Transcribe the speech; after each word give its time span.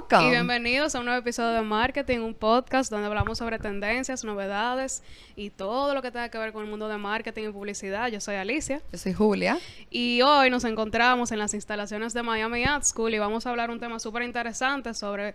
welcome. 0.00 0.28
Y 0.28 0.30
bienvenidos 0.30 0.94
a 0.94 0.98
un 0.98 1.06
nuevo 1.06 1.20
episodio 1.20 1.50
de 1.50 1.62
Marketing, 1.62 2.18
un 2.18 2.34
podcast 2.34 2.90
donde 2.90 3.06
hablamos 3.06 3.38
sobre 3.38 3.58
tendencias, 3.58 4.24
novedades 4.24 5.02
y 5.36 5.50
todo 5.50 5.94
lo 5.94 6.02
que 6.02 6.10
tenga 6.10 6.28
que 6.28 6.38
ver 6.38 6.52
con 6.52 6.64
el 6.64 6.70
mundo 6.70 6.88
de 6.88 6.96
marketing 6.96 7.48
y 7.48 7.52
publicidad. 7.52 8.08
Yo 8.08 8.20
soy 8.20 8.36
Alicia. 8.36 8.80
Yo 8.92 8.98
soy 8.98 9.12
Julia. 9.12 9.58
Y 9.90 10.22
hoy 10.22 10.50
nos 10.50 10.64
encontramos 10.64 11.32
en 11.32 11.38
las 11.38 11.54
instalaciones 11.54 12.14
de 12.14 12.22
Miami 12.22 12.64
Ad 12.64 12.82
School 12.82 13.14
y 13.14 13.18
vamos 13.18 13.46
a 13.46 13.50
hablar 13.50 13.70
un 13.70 13.78
tema 13.78 13.98
súper 13.98 14.22
interesante 14.22 14.94
sobre, 14.94 15.34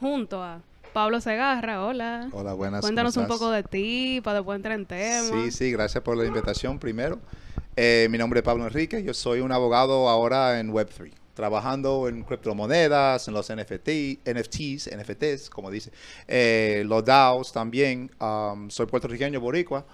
junto 0.00 0.42
a 0.42 0.60
Pablo 0.92 1.20
Segarra. 1.20 1.84
Hola. 1.84 2.28
Hola, 2.32 2.54
buenas. 2.54 2.80
Cuéntanos 2.80 3.14
¿cómo 3.14 3.26
un 3.26 3.32
poco 3.32 3.50
de 3.50 3.62
ti 3.64 4.20
para 4.22 4.38
después 4.38 4.56
entrar 4.56 4.78
en 4.78 4.86
tema. 4.86 5.44
Sí, 5.44 5.50
sí, 5.50 5.72
gracias 5.72 6.02
por 6.02 6.16
la 6.16 6.24
invitación 6.24 6.78
primero. 6.78 7.18
Eh, 7.76 8.06
mi 8.10 8.18
nombre 8.18 8.38
es 8.38 8.44
Pablo 8.44 8.66
Enrique, 8.66 9.02
yo 9.02 9.12
soy 9.12 9.40
un 9.40 9.50
abogado 9.50 10.08
ahora 10.08 10.60
en 10.60 10.72
Web3, 10.72 11.10
trabajando 11.34 12.08
en 12.08 12.22
criptomonedas, 12.22 13.28
en 13.28 13.34
los 13.34 13.48
NFT, 13.52 13.88
NFTs, 14.24 14.90
NFTs, 14.96 15.50
como 15.50 15.70
dice, 15.70 15.90
eh, 16.28 16.82
los 16.86 17.04
DAOs 17.04 17.52
también. 17.52 18.10
Um, 18.20 18.70
soy 18.70 18.86
puertorriqueño, 18.86 19.40
boricua, 19.40 19.84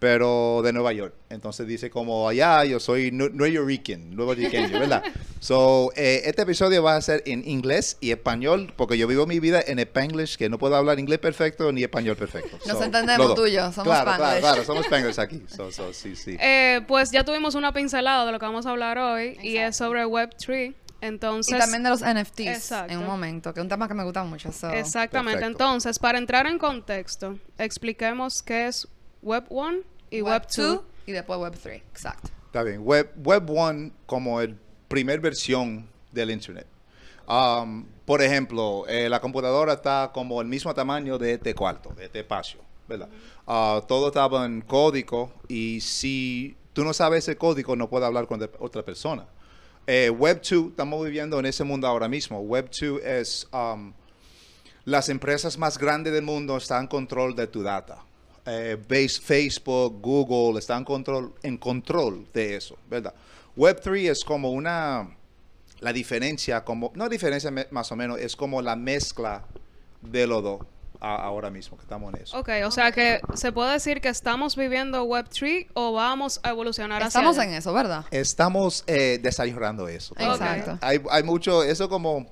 pero 0.00 0.60
de 0.62 0.72
Nueva 0.72 0.92
York. 0.92 1.12
Entonces 1.28 1.66
dice 1.66 1.90
como 1.90 2.28
allá, 2.28 2.64
yo 2.64 2.78
soy 2.78 3.10
nu- 3.10 3.30
nueyorrican, 3.30 4.14
nuevorriqueño, 4.14 4.78
¿verdad? 4.78 5.02
So, 5.40 5.92
eh, 5.94 6.22
este 6.24 6.42
episodio 6.42 6.82
va 6.82 6.96
a 6.96 7.00
ser 7.00 7.22
en 7.24 7.48
inglés 7.48 7.96
y 8.00 8.10
español, 8.10 8.72
porque 8.76 8.98
yo 8.98 9.06
vivo 9.06 9.24
mi 9.24 9.38
vida 9.38 9.62
en 9.64 9.78
Spanglish, 9.78 10.36
que 10.36 10.48
no 10.48 10.58
puedo 10.58 10.74
hablar 10.74 10.98
inglés 10.98 11.20
perfecto 11.20 11.70
ni 11.70 11.84
español 11.84 12.16
perfecto. 12.16 12.58
Nos 12.66 12.76
So, 12.78 12.82
entendemos 12.82 13.18
los 13.18 13.28
dos. 13.28 13.36
tú 13.36 13.46
y 13.46 13.52
yo, 13.52 13.60
somos 13.70 13.84
claro, 13.84 14.04
Claro, 14.04 14.16
Spanglish. 14.24 14.40
claro, 14.40 14.64
somos 14.64 14.84
Spanglish 14.86 15.18
aquí. 15.20 15.42
So, 15.46 15.70
so, 15.70 15.92
sí, 15.92 16.16
sí. 16.16 16.36
Eh, 16.40 16.80
pues 16.88 17.12
ya 17.12 17.22
tuvimos 17.24 17.54
una 17.54 17.72
pincelada 17.72 18.26
de 18.26 18.32
lo 18.32 18.40
que 18.40 18.46
vamos 18.46 18.66
a 18.66 18.70
hablar 18.70 18.98
hoy 18.98 19.38
y 19.40 19.58
es 19.58 19.76
sobre 19.76 20.04
Web3. 20.04 20.74
Entonces, 21.00 21.54
Y 21.54 21.58
también 21.58 21.82
de 21.82 21.90
los 21.90 22.00
NFTs 22.00 22.40
Exacto. 22.40 22.92
en 22.92 22.98
un 22.98 23.06
momento, 23.06 23.54
que 23.54 23.60
es 23.60 23.62
un 23.62 23.68
tema 23.68 23.86
que 23.86 23.94
me 23.94 24.04
gusta 24.04 24.24
mucho. 24.24 24.50
so. 24.52 24.70
Exactamente. 24.70 25.38
Perfecto. 25.38 25.64
Entonces, 25.64 25.98
para 25.98 26.18
entrar 26.18 26.46
en 26.46 26.58
contexto, 26.58 27.38
expliquemos 27.56 28.42
qué 28.42 28.66
es 28.66 28.88
Web 29.22 29.44
1 29.48 29.78
y 30.10 30.22
Web 30.22 30.46
2. 30.54 30.80
y 31.06 31.12
después 31.12 31.38
Web 31.38 31.56
3. 31.62 31.82
Exacto. 31.90 32.30
Está 32.46 32.62
bien. 32.62 32.82
Web, 32.82 33.12
Web 33.22 33.48
1 33.50 33.90
como 34.06 34.40
el 34.40 34.56
primer 34.88 35.20
versión 35.20 35.88
del 36.12 36.30
Internet. 36.30 36.66
Um, 37.28 37.84
por 38.04 38.22
ejemplo, 38.22 38.86
eh, 38.88 39.08
la 39.08 39.20
computadora 39.20 39.74
está 39.74 40.10
como 40.14 40.40
el 40.40 40.48
mismo 40.48 40.72
tamaño 40.72 41.18
de 41.18 41.34
este 41.34 41.54
cuarto, 41.54 41.90
de 41.90 42.06
este 42.06 42.20
espacio, 42.20 42.60
¿verdad? 42.88 43.08
Ah, 43.46 43.82
todo 43.86 44.08
estaba 44.08 44.46
en 44.46 44.62
código 44.62 45.30
y 45.46 45.80
si 45.82 46.56
tú 46.72 46.84
no 46.84 46.94
sabes 46.94 47.24
ese 47.24 47.36
código 47.36 47.76
no 47.76 47.90
puedes 47.90 48.06
hablar 48.06 48.26
con 48.26 48.40
otra 48.60 48.82
persona. 48.82 49.26
Eh, 49.90 50.10
Web 50.10 50.42
2, 50.42 50.72
estamos 50.72 51.02
viviendo 51.02 51.38
en 51.38 51.46
ese 51.46 51.64
mundo 51.64 51.86
ahora 51.86 52.08
mismo. 52.08 52.40
Web 52.40 52.68
2 52.78 53.00
es... 53.02 53.48
um, 53.54 53.94
las 54.84 55.08
empresas 55.08 55.56
más 55.56 55.78
grandes 55.78 56.12
del 56.12 56.24
mundo 56.24 56.58
están 56.58 56.82
en 56.82 56.88
control 56.88 57.34
de 57.34 57.46
tu 57.46 57.62
data. 57.62 58.04
Eh, 58.44 58.76
Facebook, 58.86 59.98
Google 60.02 60.58
están 60.58 60.80
en 60.80 60.84
control, 60.84 61.32
en 61.42 61.56
control 61.56 62.28
de 62.34 62.56
eso, 62.56 62.76
¿verdad? 62.90 63.14
Web3 63.56 64.10
es 64.10 64.24
como 64.24 64.52
una, 64.52 65.08
la 65.80 65.92
diferencia, 65.94 66.62
como, 66.64 66.92
no 66.94 67.08
diferencia 67.08 67.50
más 67.70 67.90
o 67.90 67.96
menos, 67.96 68.18
es 68.18 68.36
como 68.36 68.60
la 68.60 68.76
mezcla 68.76 69.46
de 70.02 70.26
los 70.26 70.42
dos 70.42 70.60
a- 71.00 71.16
ahora 71.16 71.50
mismo 71.50 71.76
que 71.76 71.82
estamos 71.82 72.12
en 72.14 72.22
eso. 72.22 72.38
Ok, 72.38 72.48
o 72.66 72.70
sea 72.70 72.92
que 72.92 73.20
se 73.34 73.52
puede 73.52 73.72
decir 73.72 74.00
que 74.00 74.08
estamos 74.08 74.56
viviendo 74.56 75.02
Web 75.04 75.28
3 75.28 75.66
o 75.74 75.92
vamos 75.92 76.40
a 76.42 76.50
evolucionar 76.50 77.02
hacia 77.02 77.08
Estamos 77.20 77.38
allá? 77.38 77.48
en 77.50 77.54
eso, 77.56 77.72
¿verdad? 77.72 78.04
Estamos 78.10 78.84
eh, 78.86 79.18
desarrollando 79.22 79.88
eso. 79.88 80.14
Exacto. 80.18 80.78
Hay, 80.80 81.00
hay 81.10 81.22
mucho, 81.22 81.62
eso 81.62 81.88
como, 81.88 82.26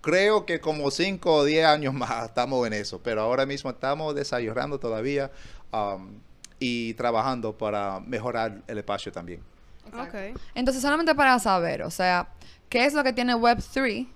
creo 0.00 0.44
que 0.46 0.60
como 0.60 0.90
5 0.90 1.32
o 1.34 1.44
10 1.44 1.64
años 1.66 1.94
más 1.94 2.26
estamos 2.26 2.66
en 2.66 2.74
eso, 2.74 3.00
pero 3.02 3.22
ahora 3.22 3.46
mismo 3.46 3.70
estamos 3.70 4.14
desarrollando 4.14 4.78
todavía 4.78 5.30
um, 5.72 6.18
y 6.58 6.94
trabajando 6.94 7.56
para 7.56 8.00
mejorar 8.00 8.62
el 8.66 8.78
espacio 8.78 9.10
también. 9.12 9.40
Ok. 9.92 10.38
Entonces, 10.54 10.82
solamente 10.82 11.14
para 11.14 11.38
saber, 11.38 11.82
o 11.82 11.90
sea, 11.90 12.28
¿qué 12.68 12.84
es 12.86 12.94
lo 12.94 13.04
que 13.04 13.12
tiene 13.12 13.34
Web 13.34 13.62
3 13.72 14.06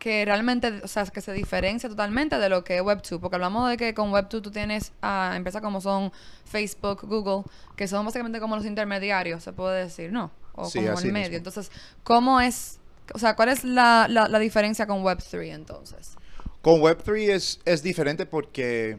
que 0.00 0.24
realmente, 0.24 0.80
o 0.82 0.88
sea, 0.88 1.04
que 1.04 1.20
se 1.20 1.32
diferencia 1.32 1.88
totalmente 1.88 2.38
de 2.38 2.48
lo 2.48 2.64
que 2.64 2.76
es 2.78 2.82
Web 2.82 3.02
2? 3.08 3.20
Porque 3.20 3.36
hablamos 3.36 3.68
de 3.70 3.76
que 3.76 3.94
con 3.94 4.10
Web 4.10 4.28
2 4.28 4.42
tú 4.42 4.50
tienes 4.50 4.92
a 5.02 5.34
empresas 5.36 5.62
como 5.62 5.80
son 5.80 6.10
Facebook, 6.44 7.02
Google, 7.06 7.44
que 7.76 7.86
son 7.86 8.04
básicamente 8.04 8.40
como 8.40 8.56
los 8.56 8.64
intermediarios, 8.64 9.44
se 9.44 9.52
puede 9.52 9.84
decir, 9.84 10.10
¿no? 10.10 10.32
O 10.54 10.64
Sí, 10.64 10.78
como 10.78 10.98
el 10.98 11.12
medio. 11.12 11.28
mismo. 11.28 11.36
Entonces, 11.36 11.70
¿cómo 12.02 12.40
es, 12.40 12.80
o 13.14 13.18
sea, 13.18 13.36
cuál 13.36 13.50
es 13.50 13.62
la, 13.62 14.06
la, 14.08 14.26
la 14.26 14.38
diferencia 14.38 14.86
con 14.86 15.02
Web 15.04 15.22
3 15.30 15.54
entonces? 15.54 16.16
Con 16.62 16.80
Web3 16.80 17.30
es, 17.30 17.60
es 17.64 17.82
diferente 17.82 18.26
porque 18.26 18.98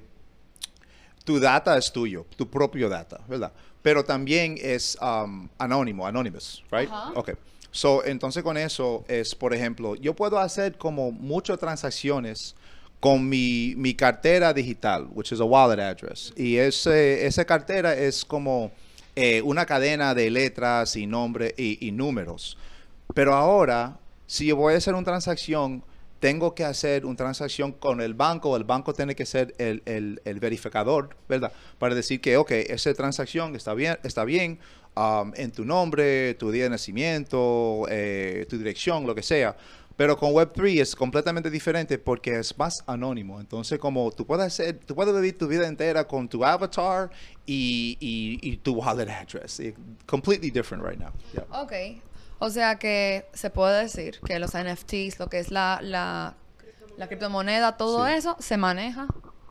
tu 1.25 1.39
data 1.39 1.77
es 1.77 1.91
tuyo, 1.91 2.25
tu 2.35 2.49
propio 2.49 2.89
data, 2.89 3.19
¿verdad? 3.27 3.51
Pero 3.81 4.03
también 4.03 4.55
es 4.61 4.97
um, 5.01 5.49
anónimo, 5.57 6.05
anonymous, 6.05 6.63
right? 6.71 6.89
Ajá. 6.91 7.11
Okay. 7.15 7.35
So, 7.71 8.03
entonces 8.05 8.43
con 8.43 8.57
eso 8.57 9.05
es, 9.07 9.33
por 9.33 9.53
ejemplo, 9.53 9.95
yo 9.95 10.13
puedo 10.13 10.37
hacer 10.39 10.77
como 10.77 11.11
muchas 11.11 11.57
transacciones 11.57 12.55
con 12.99 13.27
mi, 13.27 13.73
mi 13.77 13.93
cartera 13.95 14.53
digital, 14.53 15.07
which 15.13 15.31
is 15.31 15.39
a 15.39 15.43
wallet 15.43 15.81
address. 15.81 16.33
Y 16.35 16.57
ese, 16.57 17.25
esa 17.25 17.45
cartera 17.45 17.95
es 17.95 18.23
como 18.25 18.71
eh, 19.15 19.41
una 19.41 19.65
cadena 19.65 20.13
de 20.13 20.29
letras 20.29 20.95
y 20.95 21.07
nombres 21.07 21.53
y, 21.57 21.85
y 21.85 21.91
números. 21.91 22.57
Pero 23.15 23.33
ahora, 23.33 23.97
si 24.27 24.45
yo 24.47 24.55
voy 24.55 24.73
a 24.75 24.77
hacer 24.77 24.93
una 24.93 25.05
transacción, 25.05 25.83
tengo 26.21 26.55
que 26.55 26.63
hacer 26.63 27.05
una 27.05 27.17
transacción 27.17 27.73
con 27.73 27.99
el 27.99 28.13
banco, 28.13 28.55
el 28.55 28.63
banco 28.63 28.93
tiene 28.93 29.13
que 29.15 29.25
ser 29.25 29.53
el, 29.57 29.81
el- 29.85 30.21
el 30.23 30.39
verificador, 30.39 31.09
¿verdad? 31.27 31.51
Para 31.79 31.95
decir 31.95 32.21
que, 32.21 32.37
ok, 32.37 32.51
esa 32.51 32.93
transacción 32.93 33.55
está 33.57 33.73
bien, 33.73 33.97
está 34.03 34.23
bien 34.23 34.59
um, 34.95 35.33
en 35.35 35.51
tu 35.51 35.65
nombre, 35.65 36.35
tu 36.35 36.51
día 36.51 36.65
de 36.65 36.69
nacimiento, 36.69 37.85
eh, 37.89 38.45
tu 38.49 38.57
dirección, 38.57 39.05
lo 39.05 39.15
que 39.15 39.23
sea. 39.23 39.57
Pero 39.97 40.15
con 40.17 40.31
Web3 40.31 40.79
es 40.81 40.95
completamente 40.95 41.49
diferente 41.49 41.97
porque 41.99 42.39
es 42.39 42.57
más 42.57 42.83
anónimo. 42.87 43.39
Entonces, 43.39 43.77
como 43.77 44.09
tú 44.11 44.25
puedes 44.25 44.45
hacer, 44.47 44.79
tú 44.85 44.95
puedes 44.95 45.13
vivir 45.13 45.37
tu 45.37 45.47
vida 45.47 45.67
entera 45.67 46.07
con 46.07 46.27
tu 46.29 46.43
avatar 46.45 47.09
y, 47.45 47.97
y- 47.99 48.39
y 48.41 48.57
tu 48.57 48.73
wallet 48.75 49.09
address. 49.09 49.59
It- 49.59 49.75
completely 50.05 50.49
different 50.49 50.83
right 50.83 50.97
now. 50.99 51.11
Yeah. 51.33 51.45
Ok. 51.61 51.73
O 52.43 52.49
sea 52.49 52.79
que 52.79 53.27
se 53.33 53.49
puede 53.51 53.83
decir 53.83 54.19
que 54.25 54.39
los 54.39 54.51
NFTs, 54.55 55.19
lo 55.19 55.27
que 55.29 55.37
es 55.39 55.51
la, 55.51 55.79
la, 55.83 56.33
la 56.97 57.07
criptomoneda, 57.07 57.77
todo 57.77 58.07
Sí. 58.07 58.13
eso 58.13 58.35
se 58.39 58.57
maneja 58.57 59.05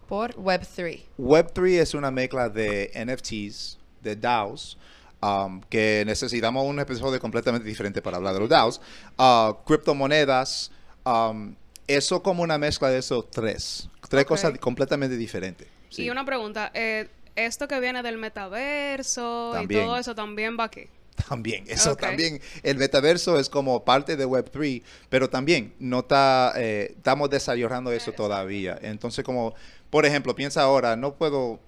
por 0.08 0.34
Web3. 0.34 1.02
Web3 1.18 1.68
es 1.80 1.94
una 1.94 2.10
mezcla 2.10 2.48
de 2.48 2.90
NFTs, 2.94 3.78
de 4.02 4.16
DAOs, 4.16 4.76
um, 5.22 5.60
que 5.70 6.02
necesitamos 6.04 6.66
un 6.66 6.80
episodio 6.80 7.20
completamente 7.20 7.68
diferente 7.68 8.02
para 8.02 8.16
hablar 8.16 8.34
de 8.34 8.40
los 8.40 8.48
DAOs, 8.48 8.80
uh, 9.18 9.54
criptomonedas, 9.64 10.72
um, 11.04 11.54
eso 11.86 12.22
como 12.24 12.42
una 12.42 12.58
mezcla 12.58 12.88
de 12.88 12.98
esos 12.98 13.30
tres, 13.30 13.88
tres 14.08 14.24
cosas 14.24 14.58
completamente 14.58 15.16
diferentes. 15.16 15.68
sí. 15.90 16.02
Y 16.06 16.10
una 16.10 16.24
pregunta, 16.24 16.72
eh, 16.74 17.08
esto 17.36 17.68
que 17.68 17.78
viene 17.78 18.02
del 18.02 18.18
metaverso 18.18 19.50
También. 19.54 19.82
y 19.82 19.84
todo 19.84 19.96
eso 19.96 20.14
también 20.16 20.56
va 20.58 20.64
aquí. 20.64 20.88
También, 21.28 21.64
eso 21.68 21.96
también. 21.96 22.40
El 22.62 22.76
metaverso 22.78 23.38
es 23.38 23.48
como 23.48 23.84
parte 23.84 24.16
de 24.16 24.26
Web3, 24.26 24.82
pero 25.08 25.28
también 25.28 25.74
no 25.78 26.00
está, 26.00 26.52
eh, 26.56 26.94
estamos 26.96 27.30
desarrollando 27.30 27.92
eso 27.92 28.12
todavía. 28.12 28.78
Entonces, 28.80 29.24
como, 29.24 29.54
por 29.90 30.06
ejemplo, 30.06 30.34
piensa 30.34 30.62
ahora, 30.62 30.96
no 30.96 31.14
puedo, 31.14 31.60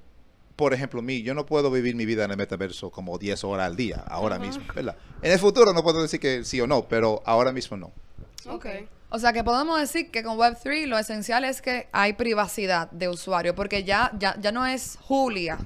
por 0.56 0.75
ejemplo, 0.75 1.03
mí, 1.03 1.23
yo 1.23 1.35
no 1.35 1.47
puedo 1.47 1.71
vivir 1.71 1.94
mi 1.94 2.06
vida 2.06 2.25
en 2.25 2.31
el 2.31 2.37
metaverso 2.37 2.91
como 2.91 3.19
10 3.19 3.44
horas 3.44 3.67
al 3.67 3.77
día, 3.77 4.03
ahora 4.06 4.39
mismo, 4.39 4.65
¿verdad? 4.75 4.97
En 5.21 5.33
el 5.33 5.39
futuro 5.39 5.73
no 5.73 5.83
puedo 5.83 6.03
decir 6.03 6.21
que 6.21 6.45
sí 6.45 6.61
o 6.61 6.67
no, 6.67 6.88
pero 6.88 7.23
ahora 7.25 7.53
mismo 7.53 7.77
no. 7.77 7.93
Ok. 8.47 8.67
O 9.11 9.19
sea 9.19 9.35
que 9.35 9.45
podemos 9.45 9.79
decir 9.79 10.11
que 10.11 10.23
con 10.23 10.38
Web3 10.38 10.87
lo 10.87 10.99
esencial 10.99 11.45
es 11.45 11.61
que 11.61 11.88
hay 11.93 12.15
privacidad 12.15 12.91
de 12.91 13.09
usuario, 13.09 13.55
porque 13.55 13.85
ya, 13.85 14.11
ya, 14.19 14.35
ya 14.41 14.53
no 14.53 14.65
es 14.65 14.99
Julia 15.03 15.59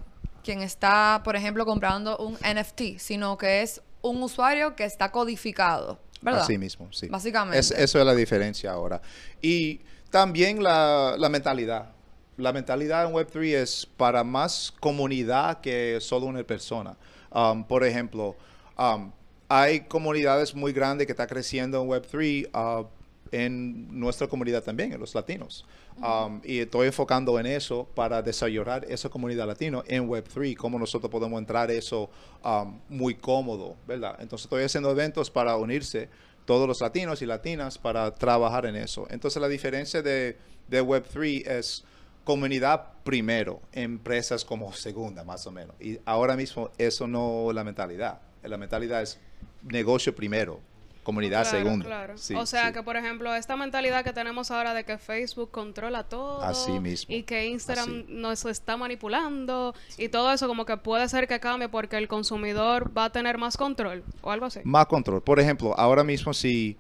quien 0.47 0.63
está, 0.63 1.21
por 1.25 1.35
ejemplo, 1.37 1.67
comprando 1.67 2.17
un 2.19 2.35
NFT, 2.37 2.99
sino 2.99 3.37
que 3.37 3.63
es 3.63 3.83
un 4.01 4.23
usuario 4.23 4.77
que 4.77 4.85
está 4.85 5.11
codificado, 5.11 5.99
¿verdad? 6.23 6.43
Así 6.43 6.57
mismo, 6.57 6.91
sí. 6.93 7.09
Básicamente. 7.09 7.59
Es- 7.59 7.73
eso 7.73 7.99
es 7.99 8.07
la 8.07 8.15
diferencia 8.15 8.71
ahora. 8.71 9.03
Y 9.43 9.81
también 10.11 10.63
la, 10.63 11.17
la 11.19 11.29
mentalidad. 11.29 11.91
La 12.37 12.53
mentalidad 12.53 13.05
en 13.07 13.13
Web3 13.13 13.55
es 13.57 13.87
para 13.97 14.23
más 14.23 14.73
comunidad 14.79 15.61
que 15.61 15.99
solo 16.01 16.27
una 16.27 16.45
persona. 16.45 16.97
Um, 17.35 17.65
por 17.65 17.83
ejemplo, 17.85 18.37
um, 18.79 19.11
hay 19.49 19.81
comunidades 19.81 20.55
muy 20.55 20.73
grandes 20.73 21.07
que 21.07 21.13
están 21.13 21.27
creciendo 21.29 21.83
en 21.83 21.89
Web3 21.89 22.51
uh, 22.55 22.87
en 23.37 23.99
nuestra 23.99 24.27
comunidad 24.29 24.63
también, 24.63 24.93
en 24.93 25.01
los 25.01 25.15
latinos. 25.15 25.67
Um, 25.99 26.41
y 26.43 26.61
estoy 26.61 26.87
enfocando 26.87 27.39
en 27.39 27.47
eso 27.47 27.87
para 27.95 28.23
desarrollar 28.23 28.87
esa 28.89 29.09
comunidad 29.11 29.47
latino 29.47 29.83
en 29.87 30.09
Web3, 30.09 30.57
cómo 30.57 30.79
nosotros 30.79 31.11
podemos 31.11 31.39
entrar 31.39 31.71
eso 31.71 32.09
um, 32.43 32.81
muy 32.89 33.15
cómodo, 33.15 33.77
¿verdad? 33.87 34.17
Entonces 34.21 34.47
estoy 34.47 34.65
haciendo 34.65 34.91
eventos 34.91 35.31
para 35.31 35.57
unirse 35.57 36.09
todos 36.47 36.67
los 36.67 36.81
latinos 36.81 37.21
y 37.21 37.27
latinas 37.27 37.77
para 37.77 38.15
trabajar 38.15 38.65
en 38.67 38.77
eso. 38.77 39.07
Entonces 39.11 39.41
la 39.41 39.49
diferencia 39.49 40.01
de, 40.01 40.39
de 40.69 40.83
Web3 40.83 41.47
es 41.47 41.85
comunidad 42.25 42.93
primero, 43.05 43.61
empresas 43.73 44.45
como 44.45 44.73
segunda, 44.73 45.25
más 45.25 45.47
o 45.47 45.51
menos. 45.51 45.77
Y 45.81 45.99
ahora 46.07 46.37
mismo 46.37 46.71
eso 46.79 47.07
no 47.07 47.51
es 47.51 47.55
la 47.55 47.65
mentalidad. 47.65 48.21
La 48.43 48.57
mentalidad 48.57 49.03
es 49.03 49.19
negocio 49.63 50.15
primero, 50.15 50.61
comunidad 51.07 51.43
Claro, 51.49 51.59
segunda. 51.65 51.87
claro. 51.87 52.19
Sí, 52.19 52.35
o 52.35 52.45
sea 52.45 52.67
sí. 52.67 52.73
que, 52.75 52.83
por 52.83 52.97
ejemplo, 52.97 53.35
esta 53.35 53.57
mentalidad 53.57 54.05
que 54.05 54.13
tenemos 54.13 54.51
ahora 54.51 54.75
de 54.75 54.85
que 54.85 54.99
Facebook 54.99 55.51
controla 55.51 56.03
todo 56.05 56.43
Así 56.43 56.73
mismo, 56.81 57.15
y 57.15 57.23
que 57.23 57.47
Instagram 57.47 57.85
así. 57.89 58.05
nos 58.09 58.45
está 58.45 58.77
manipulando 58.77 59.75
y 59.97 60.09
todo 60.09 60.33
eso 60.33 60.49
como 60.49 60.67
que 60.67 60.77
puede 60.77 61.09
ser 61.09 61.27
que 61.29 61.41
cambie 61.41 61.69
porque 61.69 61.97
el 61.97 62.09
consumidor 62.09 62.91
va 62.97 63.05
a 63.05 63.11
tener 63.13 63.39
más 63.39 63.57
control 63.57 64.03
o 64.21 64.31
algo 64.31 64.47
así. 64.47 64.61
más 64.65 64.87
control. 64.87 65.23
Por 65.23 65.41
ejemplo, 65.41 65.73
ahora 65.79 66.03
mismo 66.05 66.35
si 66.35 66.77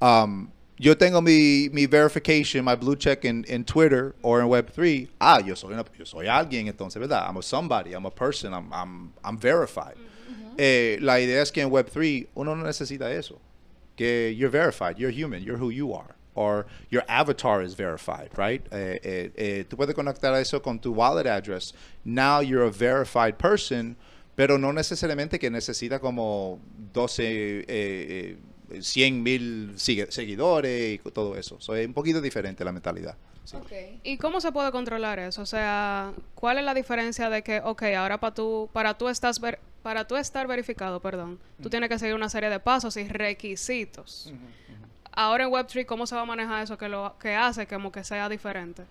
um, 0.00 0.48
yo 0.78 0.96
tengo 0.96 1.20
mi, 1.20 1.68
mi 1.72 1.86
verification, 1.86 2.64
my 2.64 2.74
blue 2.76 2.96
check 2.96 3.24
en, 3.24 3.44
en 3.48 3.64
Twitter 3.64 4.14
o 4.22 4.38
en 4.38 4.46
Web3, 4.46 5.08
ah, 5.20 5.40
yo 5.40 5.54
soy, 5.56 5.74
una- 5.74 5.84
yo 5.98 6.06
soy 6.06 6.26
alguien 6.28 6.68
entonces, 6.68 6.98
¿verdad? 7.00 7.24
I'm 7.28 7.36
a 7.38 7.42
somebody, 7.42 7.90
I'm 7.92 8.06
a 8.06 8.10
person, 8.10 8.52
I'm, 8.52 8.72
I'm, 8.72 9.12
I'm 9.24 9.36
verified. 9.38 9.96
Eh, 10.56 10.98
la 11.00 11.18
idea 11.20 11.42
es 11.42 11.50
que 11.50 11.60
en 11.62 11.68
Web3 11.70 12.28
uno 12.34 12.54
no 12.54 12.64
necesita 12.64 13.10
eso. 13.12 13.40
Que 13.96 14.30
you're 14.36 14.50
verified, 14.50 14.98
you're 14.98 15.12
human, 15.12 15.42
you're 15.42 15.58
who 15.58 15.70
you 15.70 15.92
are. 15.94 16.14
Or 16.36 16.66
your 16.90 17.04
avatar 17.06 17.62
is 17.62 17.74
verified, 17.76 18.30
right? 18.36 18.60
Eh, 18.72 18.98
eh, 19.04 19.30
eh, 19.36 19.64
tú 19.68 19.76
puedes 19.76 19.94
conectar 19.94 20.34
eso 20.40 20.60
con 20.60 20.80
tu 20.80 20.92
wallet 20.92 21.28
address. 21.28 21.72
Now 22.04 22.40
you're 22.40 22.66
a 22.66 22.70
verified 22.72 23.34
person, 23.38 23.96
pero 24.34 24.58
no 24.58 24.72
necesariamente 24.72 25.38
que 25.38 25.48
necesita 25.48 26.00
como 26.00 26.58
12, 26.92 27.22
eh, 27.24 27.64
eh, 27.68 28.36
100 28.82 29.22
mil 29.22 29.74
seguidores 29.76 30.94
y 30.94 31.10
todo 31.12 31.36
eso. 31.36 31.60
So, 31.60 31.76
es 31.76 31.86
un 31.86 31.94
poquito 31.94 32.20
diferente 32.20 32.64
la 32.64 32.72
mentalidad. 32.72 33.16
Sí. 33.44 33.56
Ok. 33.56 33.72
¿Y 34.02 34.16
cómo 34.16 34.40
se 34.40 34.50
puede 34.50 34.72
controlar 34.72 35.20
eso? 35.20 35.42
O 35.42 35.46
sea, 35.46 36.12
¿cuál 36.34 36.58
es 36.58 36.64
la 36.64 36.74
diferencia 36.74 37.30
de 37.30 37.42
que, 37.42 37.60
ok, 37.62 37.82
ahora 37.96 38.18
para 38.18 38.34
tú, 38.34 38.68
para 38.72 38.94
tú 38.98 39.08
estás 39.08 39.38
ver- 39.38 39.60
para 39.84 40.06
tú 40.06 40.16
estar 40.16 40.46
verificado, 40.46 40.98
perdón, 40.98 41.38
tú 41.62 41.68
tienes 41.68 41.90
que 41.90 41.98
seguir 41.98 42.14
una 42.14 42.30
serie 42.30 42.48
de 42.48 42.58
pasos 42.58 42.96
y 42.96 43.06
requisitos. 43.06 44.32
Ahora 45.12 45.44
en 45.44 45.50
Web3, 45.50 45.84
¿cómo 45.84 46.06
se 46.06 46.14
va 46.14 46.22
a 46.22 46.24
manejar 46.24 46.62
eso 46.62 46.78
que 46.78 46.88
lo 46.88 47.14
que 47.20 47.34
hace 47.34 47.66
como 47.66 47.92
que 47.92 48.02
sea 48.02 48.30
diferente? 48.30 48.84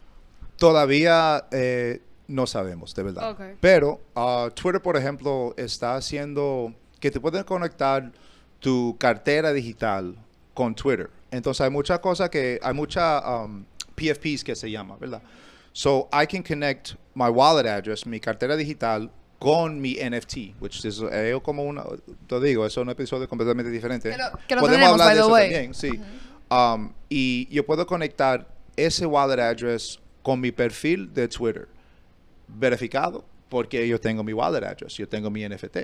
Todavía 0.55 1.47
eh, 1.49 1.99
no 2.27 2.45
sabemos, 2.45 2.93
de 2.93 3.01
verdad. 3.01 3.31
Ok. 3.31 3.41
Pero 3.59 4.01
ah, 4.15 4.51
Twitter, 4.53 4.83
por 4.83 4.95
ejemplo, 4.95 5.55
está 5.57 5.95
haciendo 5.95 6.71
que 6.99 7.09
te 7.09 7.19
pueden 7.19 7.43
conectar 7.43 8.11
tu 8.59 8.95
cartera 8.99 9.51
digital 9.51 10.15
con 10.53 10.75
Twitter. 10.75 11.09
Entonces 11.31 11.61
hay 11.61 11.71
muchas 11.71 11.97
cosas 12.01 12.29
que, 12.29 12.59
hay 12.61 12.73
muchas 12.75 13.23
um, 13.25 13.65
PFPs 13.95 14.43
que 14.43 14.55
se 14.55 14.69
llama, 14.69 14.95
¿verdad? 14.97 15.23
So 15.71 16.07
I 16.13 16.27
can 16.27 16.43
connect 16.43 16.93
my 17.15 17.29
wallet 17.29 17.67
address, 17.67 18.05
mi 18.05 18.19
cartera 18.19 18.55
digital, 18.55 19.09
con 19.43 19.79
mi 19.81 19.95
NFT, 19.95 20.59
which 20.61 20.83
is 20.85 21.01
eh, 21.11 21.37
como 21.43 21.63
una, 21.63 21.83
te 22.27 22.39
digo, 22.39 22.65
eso 22.65 22.81
es 22.81 22.85
un 22.85 22.89
episodio 22.91 23.27
completamente 23.27 23.69
diferente. 23.71 24.09
Que 24.09 24.17
lo- 24.17 24.31
que 24.47 24.55
lo 24.55 24.61
Podemos 24.61 24.79
tenemos, 24.79 25.01
hablar 25.01 25.13
de 25.15 25.19
eso 25.21 25.31
way. 25.31 25.43
también, 25.51 25.73
sí. 25.73 25.99
Um, 26.49 26.93
y 27.09 27.47
yo 27.53 27.65
puedo 27.65 27.85
conectar 27.85 28.47
ese 28.75 29.05
wallet 29.05 29.39
address 29.41 29.99
con 30.21 30.39
mi 30.39 30.51
perfil 30.51 31.13
de 31.13 31.27
Twitter 31.27 31.67
verificado 32.47 33.25
porque 33.49 33.87
yo 33.87 33.99
tengo 33.99 34.23
mi 34.23 34.33
wallet 34.33 34.63
address, 34.65 34.93
yo 34.95 35.07
tengo 35.07 35.29
mi 35.29 35.47
NFT. 35.47 35.77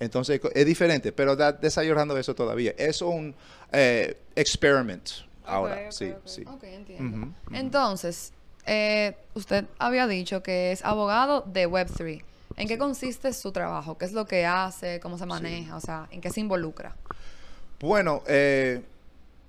Entonces 0.00 0.40
es 0.54 0.66
diferente, 0.66 1.12
pero 1.12 1.36
da, 1.36 1.52
desarrollando 1.52 2.16
eso 2.16 2.34
todavía. 2.34 2.72
Es 2.78 3.02
un 3.02 3.34
eh, 3.72 4.16
experiment 4.34 5.08
ahora, 5.44 5.82
ok, 5.86 5.90
sí, 5.92 6.10
ok. 6.10 6.20
sí. 6.24 6.44
Ok, 6.46 6.64
entiendo. 6.64 7.28
Entonces, 7.52 8.32
eh, 8.66 9.14
usted 9.34 9.66
había 9.78 10.06
dicho 10.06 10.42
que 10.42 10.72
es 10.72 10.84
abogado 10.84 11.42
de 11.46 11.68
Web3. 11.68 12.22
¿En 12.60 12.68
qué 12.68 12.76
consiste 12.76 13.32
su 13.32 13.52
trabajo? 13.52 13.96
¿Qué 13.96 14.04
es 14.04 14.12
lo 14.12 14.26
que 14.26 14.44
hace? 14.44 15.00
¿Cómo 15.00 15.16
se 15.16 15.24
maneja? 15.24 15.76
O 15.76 15.80
sea, 15.80 16.06
¿en 16.10 16.20
qué 16.20 16.28
se 16.28 16.40
involucra? 16.40 16.94
Bueno, 17.80 18.22
eh, 18.26 18.82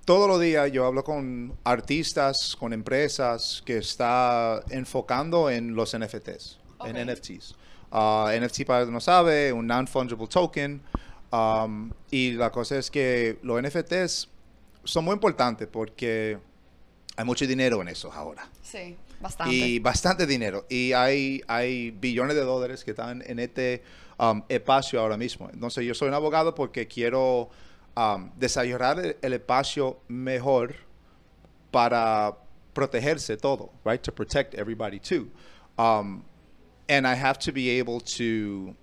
todos 0.06 0.26
los 0.26 0.40
días 0.40 0.72
yo 0.72 0.86
hablo 0.86 1.04
con 1.04 1.54
artistas, 1.62 2.56
con 2.56 2.72
empresas 2.72 3.62
que 3.66 3.76
está 3.76 4.62
enfocando 4.70 5.50
en 5.50 5.74
los 5.74 5.94
NFTs, 5.94 6.58
en. 6.86 7.06
NFTs. 7.06 7.54
Ah, 7.90 8.32
NFT, 8.34 8.64
para 8.64 8.86
no 8.86 8.98
sabe, 8.98 9.52
un 9.52 9.66
non-fungible 9.66 10.26
token. 10.26 10.80
um, 11.30 11.90
y 12.10 12.30
la 12.30 12.50
cosa 12.50 12.78
es 12.78 12.90
que 12.90 13.38
los 13.42 13.62
NFTs 13.62 14.28
son 14.84 15.04
muy 15.04 15.12
importantes 15.12 15.68
porque 15.70 16.38
hay 17.14 17.24
mucho 17.26 17.46
dinero 17.46 17.82
en 17.82 17.88
eso 17.88 18.10
ahora. 18.10 18.48
Sí, 18.62 18.96
Y 19.52 19.78
bastante 19.78 20.26
dinero. 20.26 20.66
Y 20.68 20.92
hay, 20.92 21.42
hay 21.48 21.90
billones 21.92 22.34
de 22.36 22.42
dólares 22.42 22.84
que 22.84 22.90
están 22.92 23.22
en 23.26 23.38
este 23.38 23.82
um, 24.18 24.42
espacio 24.48 25.00
ahora 25.00 25.16
mismo. 25.16 25.48
Entonces 25.52 25.84
yo 25.84 25.94
soy 25.94 26.08
un 26.08 26.14
abogado 26.14 26.54
porque 26.54 26.86
quiero 26.86 27.48
um, 27.96 28.30
desarrollar 28.36 29.16
el, 29.20 29.32
espacio 29.32 30.00
mejor 30.08 30.74
para 31.70 32.36
protegerse 32.74 33.36
todo, 33.36 33.70
right? 33.84 34.02
To 34.02 34.12
protect 34.12 34.54
everybody 34.54 34.98
too. 34.98 35.30
Um, 35.78 36.22
and 36.88 37.06
I 37.06 37.14
have 37.14 37.38
to 37.40 37.52
be 37.52 37.78
able 37.80 38.00
to 38.18 38.74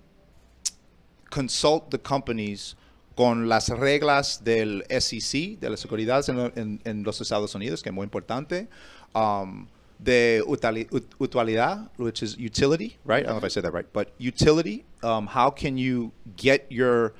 consult 1.30 1.90
the 1.90 1.98
companies 1.98 2.76
con 3.16 3.48
las 3.48 3.68
reglas 3.68 4.42
del 4.42 4.84
SEC, 4.88 5.58
de 5.60 5.70
la 5.70 5.76
seguridad 5.76 6.28
en, 6.28 6.52
en- 6.56 6.80
en 6.84 7.02
los 7.02 7.20
Estados 7.20 7.54
Unidos, 7.54 7.82
que 7.82 7.90
es 7.90 7.94
muy 7.94 8.04
importante, 8.04 8.68
um, 9.14 9.66
de 10.02 10.40
ut- 10.46 11.16
utilidad, 11.18 11.88
which 11.96 12.22
is 12.22 12.36
utility, 12.38 12.98
right? 13.04 13.24
I 13.24 13.26
don't 13.26 13.32
know 13.32 13.38
if 13.38 13.44
I 13.44 13.48
said 13.48 13.64
that 13.64 13.72
right, 13.72 13.86
but 13.92 14.12
utility, 14.18 14.84
um, 15.02 15.26
how 15.26 15.50
can 15.50 15.76
you 15.76 16.12
get 16.36 16.66
your 16.70 17.12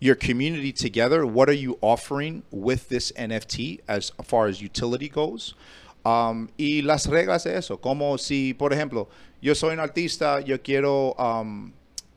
your 0.00 0.14
community 0.14 0.72
together? 0.72 1.26
What 1.26 1.48
are 1.48 1.56
you 1.56 1.78
offering 1.80 2.42
with 2.50 2.88
this 2.88 3.12
NFT 3.12 3.80
as 3.88 4.12
far 4.22 4.46
as 4.46 4.60
utility 4.60 5.08
goes? 5.08 5.54
Um, 6.04 6.50
y 6.56 6.82
las 6.84 7.06
reglas 7.06 7.44
de 7.44 7.56
eso, 7.56 7.78
como 7.78 8.16
si, 8.16 8.54
por 8.54 8.70
ejemplo, 8.72 9.08
yo 9.40 9.54
soy 9.54 9.72
un 9.72 9.80
artista, 9.80 10.40
yo 10.40 10.58
quiero 10.62 11.14
um, 11.18 11.72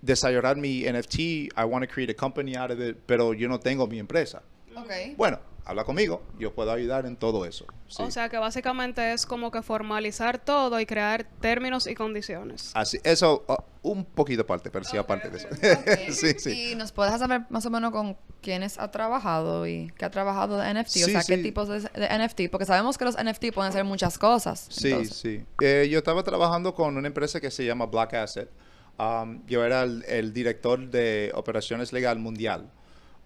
desarrollar 0.06 0.58
mi 0.58 0.84
NFT, 0.84 1.50
I 1.58 1.66
want 1.66 1.82
to 1.82 1.88
create 1.88 2.10
a 2.10 2.14
company 2.14 2.56
out 2.56 2.70
of 2.70 2.80
it, 2.80 2.98
pero 3.08 3.32
yo 3.32 3.48
no 3.48 3.58
tengo 3.58 3.88
mi 3.88 3.98
empresa. 3.98 4.44
Ok. 4.76 5.18
Bueno, 5.18 5.40
habla 5.70 5.84
conmigo, 5.84 6.24
yo 6.40 6.52
puedo 6.54 6.72
ayudar 6.72 7.06
en 7.06 7.16
todo 7.16 7.46
eso. 7.46 7.66
sí. 7.88 8.02
O 8.02 8.10
sea 8.10 8.28
que 8.28 8.38
básicamente 8.40 9.14
es 9.14 9.28
como 9.28 9.52
que 9.52 9.62
formalizar 9.62 10.40
todo 10.40 10.80
y 10.80 10.86
crear 10.88 11.26
términos 11.40 11.86
y 11.86 11.94
condiciones. 11.94 12.72
Así, 12.74 13.00
eso, 13.04 13.46
uh, 13.48 13.56
un 13.88 14.04
poquito 14.04 14.42
aparte, 14.42 14.72
pero 14.72 14.84
sí 14.84 14.98
aparte 14.98 15.30
de 15.30 15.38
eso. 15.38 15.48
Sí, 16.12 16.34
sí. 16.40 16.72
Y 16.72 16.76
nos 16.76 16.92
puedes 16.92 17.18
saber 17.20 17.44
más 17.50 17.66
o 17.68 17.70
menos 17.70 17.92
con 17.92 18.18
quiénes 18.42 18.80
ha 18.80 18.90
trabajado 18.90 19.68
y 19.68 19.94
qué 19.96 20.06
ha 20.06 20.10
trabajado 20.10 20.58
de 20.58 20.74
NFT, 20.74 20.88
o 20.88 21.06
Sí, 21.06 21.12
sea, 21.12 21.22
qué 21.24 21.38
tipos 21.38 21.68
de, 21.68 21.82
de 21.82 22.18
NFT, 22.28 22.50
porque 22.52 22.66
sabemos 22.66 22.98
que 22.98 23.06
los 23.06 23.16
NFT 23.24 23.54
pueden 23.54 23.72
ser 23.72 23.84
muchas 23.84 24.18
cosas. 24.18 24.66
Sí, 24.72 24.90
Entonces, 24.90 25.16
sí. 25.18 25.46
Eh, 25.62 25.88
yo 25.92 26.00
estaba 26.00 26.24
trabajando 26.24 26.74
con 26.74 26.98
una 26.98 27.08
empresa 27.08 27.40
que 27.40 27.52
se 27.52 27.64
llama 27.64 27.86
Black 27.86 28.16
Asset. 28.16 28.50
Um, 28.98 29.46
yo 29.46 29.64
era 29.64 29.84
el, 29.84 30.04
el 30.08 30.34
director 30.34 30.90
de 30.90 31.32
operaciones 31.36 31.94
legal 31.94 32.18
mundial. 32.20 32.72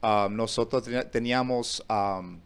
Um, 0.03 0.35
nosotros 0.35 0.83
teníamos 1.11 1.81
um, 1.89 2.37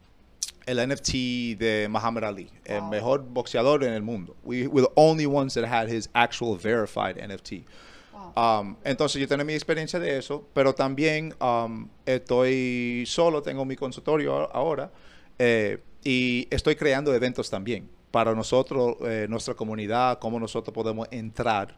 el 0.68 0.88
NFT 0.88 1.58
de 1.58 1.88
Muhammad 1.90 2.26
Ali, 2.26 2.52
el 2.66 2.84
mejor 2.84 3.24
boxeador 3.24 3.84
en 3.84 3.94
el 3.94 4.04
mundo. 4.04 4.36
We 4.44 4.68
were 4.68 4.84
the 4.84 4.94
only 4.96 5.26
ones 5.26 5.56
that 5.56 5.66
had 5.66 5.90
his 5.90 6.08
actual 6.14 6.56
verified 6.56 7.18
NFT. 7.18 7.64
Wow. 8.14 8.34
Um, 8.36 8.78
entonces 8.84 9.20
yo 9.20 9.28
tengo 9.28 9.44
mi 9.44 9.54
experiencia 9.54 10.00
de 10.00 10.18
eso, 10.18 10.44
pero 10.54 10.76
también 10.76 11.34
estoy 12.06 13.06
solo, 13.08 13.42
tengo 13.42 13.66
mi 13.66 13.76
consultorio 13.76 14.54
ahora 14.54 14.92
eh, 15.40 15.80
y 16.04 16.48
estoy 16.52 16.76
creando 16.76 17.14
eventos 17.14 17.50
también 17.50 17.90
para 18.12 18.36
nosotros, 18.36 18.98
eh, 19.02 19.26
nuestra 19.30 19.54
comunidad, 19.54 20.20
cómo 20.20 20.40
nosotros 20.40 20.74
podemos 20.74 21.08
entrar 21.12 21.76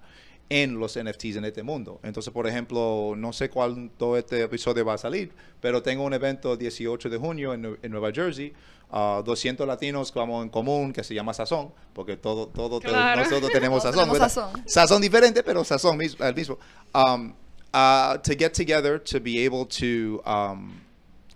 en 0.50 0.80
los 0.80 0.98
NFTs 0.98 1.36
en 1.38 1.46
este 1.46 1.62
mundo. 1.64 2.00
Entonces, 2.04 2.34
por 2.34 2.48
ejemplo, 2.48 3.14
no 3.16 3.32
sé 3.34 3.50
cuándo 3.50 4.18
este 4.18 4.42
episodio 4.42 4.84
va 4.84 4.96
a 4.96 4.98
salir, 4.98 5.32
pero 5.62 5.84
tengo 5.84 6.04
un 6.04 6.14
evento 6.14 6.58
18 6.58 7.10
de 7.10 7.18
junio 7.18 7.54
en, 7.54 7.78
en 7.82 7.92
Nueva 7.92 8.12
Jersey, 8.12 8.52
ah, 8.92 9.22
200 9.24 9.68
latinos 9.68 10.12
que 10.12 10.18
vamos 10.18 10.42
en 10.44 10.50
común, 10.50 10.92
que 10.92 11.04
se 11.04 11.14
llama 11.14 11.34
Sazón, 11.36 11.72
porque 11.94 12.18
todo, 12.18 12.48
todo, 12.48 12.80
Claro. 12.80 13.22
nosotros 13.22 13.52
tenemos 13.52 13.84
sazón, 13.84 14.10
tenemos 14.10 14.18
sazón. 14.18 14.64
sazón 14.66 15.02
diferente, 15.02 15.44
pero 15.44 15.64
sazón 15.64 15.98
mismo, 15.98 16.26
el 16.26 16.34
mismo. 16.34 16.58
Um, 16.96 17.34
uh, 17.74 18.18
to 18.18 18.34
get 18.36 18.54
together, 18.54 18.98
to 19.00 19.20
be 19.20 19.46
able 19.46 19.66
to 19.68 20.20
um, 20.26 20.82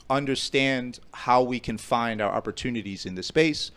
understand 0.10 1.00
how 1.12 1.43
we 1.43 1.60
can 1.60 1.77
find 1.77 2.20
our 2.20 2.34
opportunities 2.36 3.05
in 3.05 3.13
the 3.15 3.22
space 3.24 3.72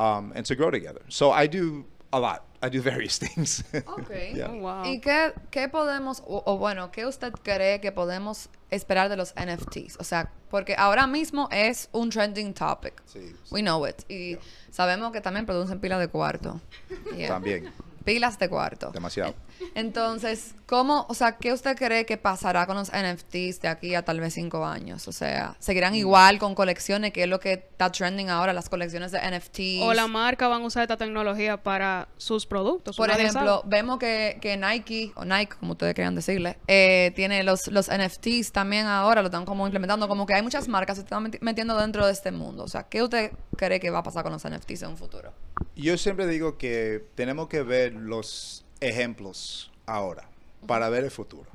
um, 0.00 0.32
and 0.34 0.44
to 0.46 0.56
grow 0.56 0.70
together. 0.70 1.02
So 1.08 1.30
I 1.30 1.46
do 1.46 1.84
a 2.12 2.18
lot. 2.18 2.44
I 2.62 2.68
do 2.68 2.82
various 2.82 3.18
things. 3.24 3.64
Ok. 3.86 4.10
Yeah. 4.34 4.50
Oh, 4.50 4.60
wow. 4.60 4.84
¿Y 4.84 5.00
qué, 5.00 5.32
qué 5.50 5.68
podemos, 5.68 6.22
o, 6.26 6.42
o 6.44 6.58
bueno, 6.58 6.90
qué 6.92 7.06
usted 7.06 7.32
cree 7.42 7.80
que 7.80 7.90
podemos 7.92 8.48
esperar 8.70 9.08
de 9.08 9.16
los 9.16 9.34
NFTs? 9.34 9.96
O 9.98 10.04
sea, 10.04 10.30
porque 10.50 10.74
ahora 10.76 11.06
mismo 11.06 11.48
es 11.50 11.88
un 11.92 12.10
trending 12.10 12.52
topic. 12.54 13.02
Sí, 13.06 13.20
sí. 13.20 13.34
We 13.50 13.62
know 13.62 13.86
it. 13.86 14.02
Y 14.10 14.36
sabemos 14.70 15.12
que 15.12 15.20
también 15.20 15.46
producen 15.46 15.80
pilas 15.80 16.00
de 16.00 16.08
cuarto. 16.08 16.60
Yeah. 17.16 17.28
También, 17.28 17.72
Pilas 18.04 18.38
de 18.38 18.48
cuarto. 18.48 18.90
demasiado. 18.92 19.34
Entonces, 19.74 20.54
¿cómo, 20.66 21.06
o 21.08 21.14
sea, 21.14 21.36
qué 21.36 21.52
usted 21.52 21.76
cree 21.76 22.06
que 22.06 22.16
pasará 22.16 22.66
con 22.66 22.76
los 22.76 22.90
NFTs 22.90 23.60
de 23.60 23.68
aquí 23.68 23.94
a 23.94 24.02
tal 24.04 24.20
vez 24.20 24.34
cinco 24.34 24.64
años? 24.64 25.06
O 25.08 25.12
sea, 25.12 25.56
¿seguirán 25.58 25.94
igual 25.94 26.38
con 26.38 26.54
colecciones, 26.54 27.12
que 27.12 27.22
es 27.24 27.28
lo 27.28 27.40
que 27.40 27.52
está 27.54 27.90
trending 27.90 28.30
ahora, 28.30 28.52
las 28.52 28.68
colecciones 28.68 29.12
de 29.12 29.18
NFTs? 29.20 29.82
O 29.82 29.94
la 29.94 30.06
marca 30.06 30.48
van 30.48 30.62
a 30.62 30.66
usar 30.66 30.82
esta 30.82 30.96
tecnología 30.96 31.62
para 31.62 32.08
sus 32.16 32.46
productos. 32.46 32.96
Por 32.96 33.10
ejemplo, 33.10 33.58
sabe. 33.60 33.62
vemos 33.66 33.98
que, 33.98 34.38
que 34.40 34.56
Nike, 34.56 35.12
o 35.14 35.24
Nike, 35.24 35.56
como 35.58 35.72
ustedes 35.72 35.94
quieran 35.94 36.14
decirle, 36.14 36.58
eh, 36.66 37.12
tiene 37.16 37.42
los, 37.42 37.66
los 37.68 37.88
NFTs 37.90 38.52
también 38.52 38.86
ahora, 38.86 39.22
lo 39.22 39.28
están 39.28 39.44
como 39.44 39.66
implementando, 39.66 40.08
como 40.08 40.26
que 40.26 40.34
hay 40.34 40.42
muchas 40.42 40.68
marcas 40.68 40.94
que 40.96 41.00
se 41.02 41.04
están 41.04 41.24
meti- 41.24 41.38
metiendo 41.40 41.76
dentro 41.78 42.06
de 42.06 42.12
este 42.12 42.30
mundo. 42.32 42.64
O 42.64 42.68
sea, 42.68 42.84
¿qué 42.84 43.02
usted 43.02 43.32
cree 43.56 43.80
que 43.80 43.90
va 43.90 43.98
a 43.98 44.02
pasar 44.02 44.22
con 44.22 44.32
los 44.32 44.42
NFTs 44.48 44.82
en 44.82 44.90
un 44.90 44.96
futuro? 44.96 45.32
Yo 45.76 45.96
siempre 45.98 46.26
digo 46.26 46.58
que 46.58 47.04
tenemos 47.14 47.48
que 47.48 47.62
ver 47.62 47.94
los 47.94 48.64
ejemplos 48.80 49.70
ahora 49.86 50.28
para 50.66 50.88
ver 50.88 51.04
el 51.04 51.10
futuro. 51.10 51.48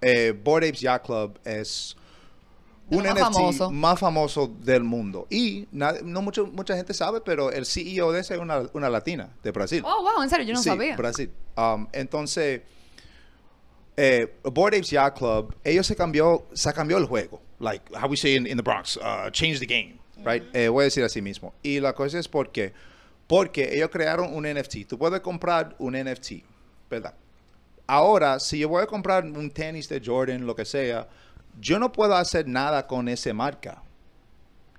Eh, 0.00 0.32
Bored 0.32 0.68
Apes 0.68 0.80
Yacht 0.80 1.06
Club 1.06 1.38
es 1.44 1.96
un 2.90 3.04
lo 3.04 3.10
NFT 3.10 3.20
más 3.20 3.32
famoso. 3.34 3.70
más 3.70 4.00
famoso 4.00 4.46
del 4.62 4.82
mundo. 4.82 5.26
Y 5.30 5.66
no 5.70 6.22
mucho, 6.22 6.46
mucha 6.46 6.76
gente 6.76 6.92
sabe, 6.92 7.20
pero 7.20 7.50
el 7.52 7.64
CEO 7.66 8.10
de 8.12 8.20
ese 8.20 8.34
es 8.34 8.40
una, 8.40 8.62
una 8.72 8.90
latina 8.90 9.30
de 9.42 9.50
Brasil. 9.52 9.82
Oh, 9.86 10.02
wow, 10.02 10.22
en 10.22 10.28
serio, 10.28 10.44
yo 10.46 10.54
no 10.54 10.62
Sí, 10.62 10.68
sabía. 10.68 10.96
Brasil. 10.96 11.30
Um, 11.56 11.86
entonces, 11.92 12.62
eh, 13.96 14.32
Bored 14.42 14.74
Apes 14.74 14.90
Yacht 14.90 15.18
Club, 15.18 15.54
ellos 15.64 15.86
se 15.86 15.94
cambió, 15.94 16.44
se 16.52 16.72
cambió 16.72 16.98
el 16.98 17.06
juego. 17.06 17.40
Like, 17.60 17.84
how 17.94 18.08
we 18.08 18.16
say 18.16 18.34
in, 18.34 18.46
in 18.46 18.56
the 18.56 18.62
Bronx, 18.62 18.96
uh, 18.96 19.30
change 19.30 19.60
the 19.60 19.66
game, 19.66 19.98
right? 20.24 20.42
Eh, 20.52 20.68
voy 20.68 20.82
a 20.82 20.84
decir 20.86 21.04
así 21.04 21.22
mismo. 21.22 21.54
Y 21.62 21.78
la 21.78 21.92
cosa 21.94 22.18
es 22.18 22.26
porque, 22.26 22.72
porque 23.32 23.74
ellos 23.74 23.88
crearon 23.88 24.34
un 24.34 24.44
NFT. 24.44 24.86
Tú 24.86 24.98
puedes 24.98 25.22
comprar 25.22 25.74
un 25.78 25.94
NFT, 25.94 26.44
¿verdad? 26.90 27.14
Ahora, 27.86 28.38
si 28.38 28.58
yo 28.58 28.68
voy 28.68 28.82
a 28.82 28.86
comprar 28.86 29.24
un 29.24 29.50
tenis 29.50 29.88
de 29.88 30.02
Jordan, 30.04 30.46
lo 30.46 30.54
que 30.54 30.66
sea, 30.66 31.08
yo 31.58 31.78
no 31.78 31.90
puedo 31.90 32.14
hacer 32.14 32.46
nada 32.46 32.86
con 32.86 33.08
esa 33.08 33.32
marca. 33.32 33.82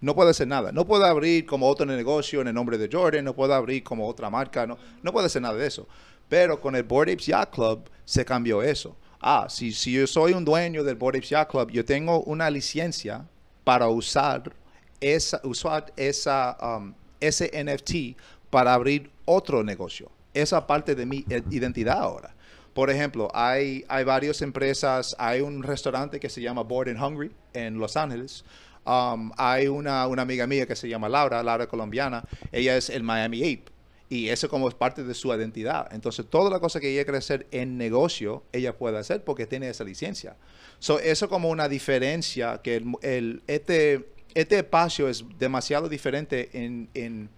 No 0.02 0.14
puedo 0.14 0.30
hacer 0.30 0.48
nada. 0.48 0.72
No 0.72 0.86
puedo 0.86 1.04
abrir 1.04 1.48
como 1.48 1.68
otro 1.68 1.88
negocio 1.88 2.42
en 2.42 2.48
el 2.50 2.54
nombre 2.54 2.78
de 2.78 2.88
Jordan, 2.92 3.26
no 3.26 3.34
puedo 3.34 3.56
abrir 3.56 3.84
como 3.84 4.08
otra 4.08 4.30
marca, 4.30 4.68
no, 4.68 4.78
no 5.02 5.12
puedo 5.12 5.26
hacer 5.26 5.42
nada 5.42 5.56
de 5.56 5.66
eso. 5.66 5.88
Pero 6.30 6.62
con 6.62 6.76
el 6.76 6.84
Bored 6.84 7.12
Apes 7.12 7.26
Yacht 7.26 7.56
Club 7.56 7.90
se 8.06 8.24
cambió 8.24 8.62
eso. 8.62 8.96
Ah, 9.20 9.48
si, 9.50 9.72
si 9.72 9.94
yo 9.94 10.06
soy 10.06 10.34
un 10.34 10.46
dueño 10.46 10.84
del 10.84 10.96
Bored 10.96 11.18
Apes 11.18 11.30
Yacht 11.32 11.50
Club, 11.50 11.72
yo 11.72 11.84
tengo 11.84 12.22
una 12.26 12.52
licencia 12.52 13.26
para 13.64 13.88
usar 13.88 14.54
esa, 15.00 15.42
usar 15.44 15.92
esa, 15.98 16.56
um, 16.62 16.94
ese 17.20 17.50
NFT 17.52 18.16
para 18.54 18.76
abrir 18.76 19.10
otro 19.26 19.64
negocio. 19.64 20.12
Esa 20.36 20.68
parte 20.68 20.94
de 20.94 21.08
mi 21.08 21.26
eh, 21.28 21.42
identidad 21.50 21.98
ahora. 21.98 22.36
Por 22.76 22.92
ejemplo, 22.92 23.32
hay, 23.34 23.84
hay 23.88 24.04
varias 24.04 24.44
empresas, 24.44 25.16
hay 25.18 25.42
un 25.42 25.64
restaurante 25.64 26.20
que 26.20 26.30
se 26.30 26.40
llama 26.40 26.62
Bored 26.62 26.96
and 26.96 27.04
Hungry 27.04 27.32
en 27.54 27.80
Los 27.80 27.98
Ángeles. 27.98 28.46
Um, 28.86 29.32
hay 29.38 29.68
una, 29.68 30.06
una 30.08 30.22
amiga 30.22 30.46
mía 30.46 30.68
que 30.68 30.76
se 30.76 30.88
llama 30.88 31.10
Laura, 31.10 31.42
Laura 31.42 31.66
colombiana. 31.68 32.24
Ella 32.52 32.78
es 32.78 32.92
el 32.92 33.02
Miami 33.02 33.40
Ape. 33.42 33.72
Y 34.10 34.30
eso 34.30 34.48
como 34.50 34.68
es 34.70 34.76
parte 34.76 35.04
de 35.04 35.16
su 35.16 35.34
identidad. 35.34 35.88
Entonces, 35.92 36.28
toda 36.30 36.52
la 36.52 36.60
cosa 36.60 36.80
que 36.80 36.92
ella 36.92 37.06
quiere 37.06 37.18
hacer 37.18 37.48
en 37.50 37.80
negocio, 37.80 38.44
ella 38.52 38.78
puede 38.78 39.00
hacer 39.00 39.24
porque 39.24 39.48
tiene 39.48 39.68
esa 39.70 39.84
licencia. 39.84 40.36
So, 40.78 41.00
eso 41.00 41.28
como 41.28 41.50
una 41.50 41.68
diferencia 41.68 42.62
que 42.62 42.76
el, 42.76 42.86
el- 43.02 43.42
este, 43.48 44.10
este 44.36 44.58
espacio 44.60 45.10
es 45.10 45.26
demasiado 45.40 45.90
diferente 45.90 46.52
en, 46.54 46.90
en, 46.94 47.30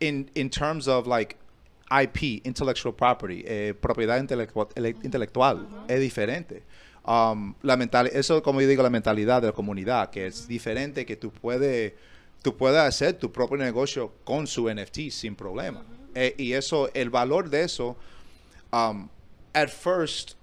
in, 0.00 0.30
in 0.34 0.50
terms 0.50 0.88
of 0.88 1.06
like 1.06 1.36
IP, 1.90 2.40
intellectual 2.44 2.92
property, 2.94 3.42
eh, 3.46 3.74
propiedad 3.74 4.18
intelectua- 4.20 4.68
ele- 4.76 4.96
intelectual, 5.02 5.66
es 5.88 6.00
diferente. 6.00 6.62
Um, 7.04 7.54
la 7.62 7.76
mental, 7.76 8.06
eso 8.12 8.42
como 8.42 8.60
yo 8.60 8.68
digo, 8.68 8.82
la 8.82 8.90
mentalidad 8.90 9.40
de 9.40 9.48
la 9.48 9.52
comunidad, 9.52 10.10
que 10.10 10.26
es 10.26 10.46
diferente, 10.46 11.04
que 11.04 11.16
tú 11.16 11.30
puedes, 11.32 11.92
tú 12.42 12.56
puedes 12.56 12.78
hacer 12.80 13.14
tu 13.18 13.30
propio 13.32 13.56
negocio 13.56 14.12
con 14.24 14.46
su 14.46 14.68
NFT 14.68 15.10
sin 15.10 15.34
problema. 15.34 15.82
Eh, 16.14 16.34
y 16.38 16.52
eso, 16.52 16.90
el 16.94 17.10
valor 17.10 17.48
de 17.50 17.62
eso, 17.64 17.96
um, 18.72 19.08
at 19.54 19.68
first, 19.70 20.34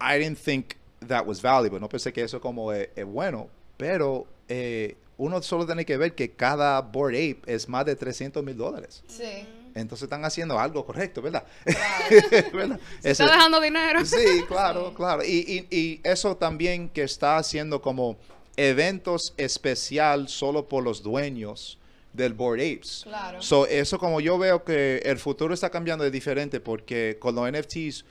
I 0.00 0.18
didn't 0.18 0.38
think 0.38 0.76
that 1.06 1.26
was 1.26 1.40
valuable. 1.42 1.80
No 1.80 1.88
pensé 1.88 2.12
que 2.12 2.22
eso 2.22 2.40
como 2.40 2.72
es, 2.72 2.88
es 2.94 3.04
bueno, 3.04 3.48
pero 3.76 4.26
eh, 4.48 4.94
uno 5.18 5.42
solo 5.42 5.66
tiene 5.66 5.84
que 5.84 5.96
ver 5.98 6.14
que 6.14 6.30
cada 6.32 6.80
Board 6.80 7.14
Ape 7.14 7.40
es 7.46 7.68
más 7.68 7.84
de 7.84 7.94
300 7.96 8.42
mil 8.42 8.56
dólares. 8.56 9.02
Sí. 9.08 9.46
Entonces 9.74 10.04
están 10.04 10.24
haciendo 10.24 10.58
algo 10.58 10.84
correcto, 10.86 11.20
¿verdad? 11.20 11.44
¿Verdad? 12.52 12.80
Se 13.00 13.10
Ese- 13.10 13.22
está 13.24 13.36
dejando 13.36 13.60
dinero. 13.60 14.04
Sí, 14.04 14.42
claro, 14.48 14.94
claro. 14.94 15.22
Y, 15.22 15.66
y- 15.70 15.76
y 15.76 16.00
eso 16.04 16.36
también 16.36 16.88
que 16.88 17.02
está 17.02 17.36
haciendo 17.36 17.80
como 17.82 18.16
eventos 18.56 19.34
especial 19.36 20.28
solo 20.28 20.68
por 20.68 20.82
los 20.82 21.02
dueños 21.02 21.78
del 22.12 22.32
Board 22.34 22.58
Apes. 22.60 23.02
Claro. 23.04 23.40
So, 23.42 23.66
eso 23.66 23.98
como 23.98 24.20
yo 24.20 24.38
veo 24.38 24.64
que 24.64 24.98
el 25.04 25.18
futuro 25.18 25.54
está 25.54 25.70
cambiando 25.70 26.02
de 26.04 26.10
diferente 26.10 26.58
porque 26.58 27.16
con 27.20 27.34
los 27.34 27.48
NFTs 27.52 28.04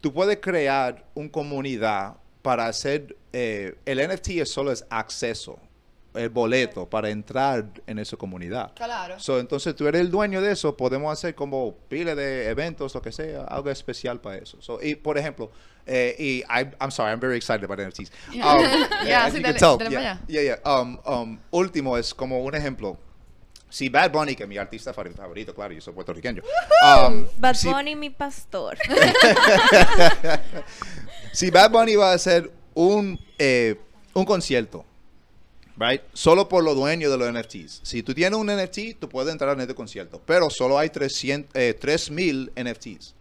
tú 0.00 0.12
puedes 0.12 0.38
crear 0.38 1.04
una 1.14 1.30
comunidad 1.30 2.16
para 2.42 2.66
hacer, 2.66 3.16
eh, 3.32 3.76
el 3.84 3.98
NFT 4.08 4.28
es 4.40 4.50
solo 4.50 4.72
es 4.72 4.84
acceso, 4.88 5.58
el 6.16 6.30
boleto 6.30 6.88
para 6.88 7.10
entrar 7.10 7.66
en 7.86 7.98
esa 7.98 8.16
comunidad. 8.16 8.72
Claro. 8.74 9.18
So, 9.18 9.38
entonces 9.38 9.74
tú 9.76 9.86
eres 9.86 10.00
el 10.00 10.10
dueño 10.10 10.40
de 10.40 10.52
eso, 10.52 10.76
podemos 10.76 11.12
hacer 11.12 11.34
como 11.34 11.74
pile 11.88 12.14
de 12.14 12.48
eventos, 12.48 12.94
lo 12.94 13.02
que 13.02 13.12
sea, 13.12 13.44
algo 13.44 13.70
especial 13.70 14.20
para 14.20 14.38
eso. 14.38 14.60
So, 14.60 14.78
y 14.82 14.94
por 14.94 15.18
ejemplo, 15.18 15.50
eh, 15.86 16.16
y 16.18 16.38
I, 16.42 16.70
I'm 16.80 16.90
sorry, 16.90 17.12
I'm 17.12 17.20
very 17.20 17.36
excited 17.36 17.64
about 17.64 17.78
NFTs. 17.78 18.10
Um, 18.34 18.60
Yeah, 19.06 19.26
as 19.26 19.32
sí, 19.32 19.38
you 19.38 19.44
can 19.44 19.54
dale- 19.56 19.78
dale 19.78 19.90
yeah, 19.90 20.18
yeah, 20.26 20.42
yeah. 20.42 20.58
Um, 20.64 20.98
um, 21.06 21.38
último 21.52 21.96
es 21.96 22.12
como 22.12 22.40
un 22.42 22.54
ejemplo. 22.54 22.98
Si 23.68 23.88
Bad 23.88 24.12
Bunny, 24.12 24.36
que 24.36 24.44
es 24.44 24.48
mi 24.48 24.56
artista 24.58 24.92
favorito, 24.94 25.16
favorito, 25.20 25.52
claro, 25.54 25.74
yo 25.74 25.80
soy 25.80 25.92
puertorriqueño. 25.92 26.42
um, 26.82 27.26
Bad 27.38 27.54
si- 27.54 27.68
Bunny, 27.68 27.94
mi 27.96 28.10
pastor. 28.10 28.76
si 31.32 31.50
Bad 31.50 31.70
Bunny 31.70 31.96
va 31.96 32.12
a 32.12 32.14
hacer 32.14 32.50
un, 32.74 33.18
eh, 33.38 33.76
un 34.14 34.24
concierto, 34.24 34.84
right? 35.78 36.02
Solo 36.12 36.48
por 36.48 36.64
los 36.64 36.74
dueños 36.74 37.10
de 37.10 37.18
los 37.18 37.32
NFTs. 37.32 37.80
Si 37.82 38.02
tú 38.02 38.14
tienes 38.14 38.38
un 38.38 38.46
NFT, 38.46 38.98
tú 38.98 39.08
puedes 39.08 39.32
entrar 39.32 39.54
en 39.54 39.60
este 39.60 39.74
concierto, 39.74 40.20
pero 40.24 40.50
solo 40.50 40.78
hay 40.78 40.90
300, 40.90 41.50
eh, 41.54 41.74
3000 41.74 42.52
NFTs. 42.56 43.14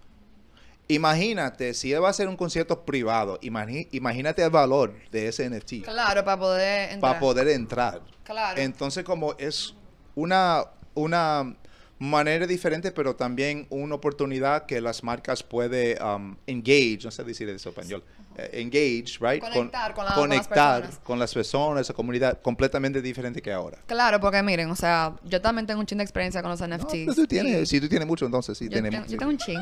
Imagínate, 0.87 1.73
si 1.73 1.91
él 1.91 2.03
va 2.03 2.07
a 2.07 2.11
hacer 2.11 2.27
un 2.27 2.37
concierto 2.37 2.85
privado, 2.85 3.39
imagínate 3.41 4.43
el 4.43 4.51
valor 4.51 4.93
de 5.11 5.27
ese 5.27 5.49
NFT 5.49 5.83
Claro, 5.83 6.23
para 6.23 6.39
poder 6.39 6.91
entrar. 6.91 6.99
para 7.01 7.19
poder 7.19 7.47
entrar. 7.47 8.01
Claro. 8.23 8.61
Entonces, 8.61 9.03
como 9.03 9.33
es 9.39 9.73
una, 10.13 10.63
una 10.93 11.55
manera 11.97 12.45
diferente, 12.45 12.91
pero 12.91 13.15
también 13.15 13.65
una 13.69 13.95
oportunidad 13.95 14.67
que 14.67 14.79
las 14.79 15.03
marcas 15.03 15.41
pueden 15.41 16.01
um, 16.03 16.35
engage, 16.45 16.99
no 17.03 17.09
sé 17.11 17.23
decir 17.23 17.49
eso 17.49 17.69
en 17.69 17.73
español, 17.75 18.03
engage, 18.51 19.17
right? 19.19 19.41
Conectar 19.41 19.93
con 19.93 20.05
la- 20.05 20.13
con 20.13 20.29
las 20.29 20.37
conectar 20.39 20.89
con 21.03 21.19
las 21.19 21.33
personas, 21.33 21.81
esa 21.81 21.93
comunidad 21.93 22.41
completamente 22.41 23.01
diferente 23.01 23.41
que 23.41 23.51
ahora. 23.53 23.77
Claro, 23.87 24.19
porque 24.19 24.41
miren, 24.43 24.69
o 24.71 24.75
sea, 24.75 25.13
yo 25.23 25.41
también 25.41 25.65
tengo 25.67 25.79
un 25.79 25.85
chin 25.85 25.97
de 25.97 26.03
experiencia 26.03 26.41
con 26.41 26.51
los 26.51 26.59
No, 26.61 26.67
NFTs. 26.67 27.05
pero 27.05 27.15
tú 27.15 27.27
tienes, 27.27 27.63
y- 27.63 27.65
si 27.65 27.81
tú 27.81 27.87
tienes 27.89 28.07
mucho, 28.07 28.25
entonces 28.25 28.57
sí 28.57 28.65
Yo, 28.65 28.71
tienes 28.71 28.91
tengo, 28.91 29.03
mucho. 29.03 29.11
yo 29.13 29.17
tengo 29.19 29.31
un 29.31 29.37
chin. 29.37 29.59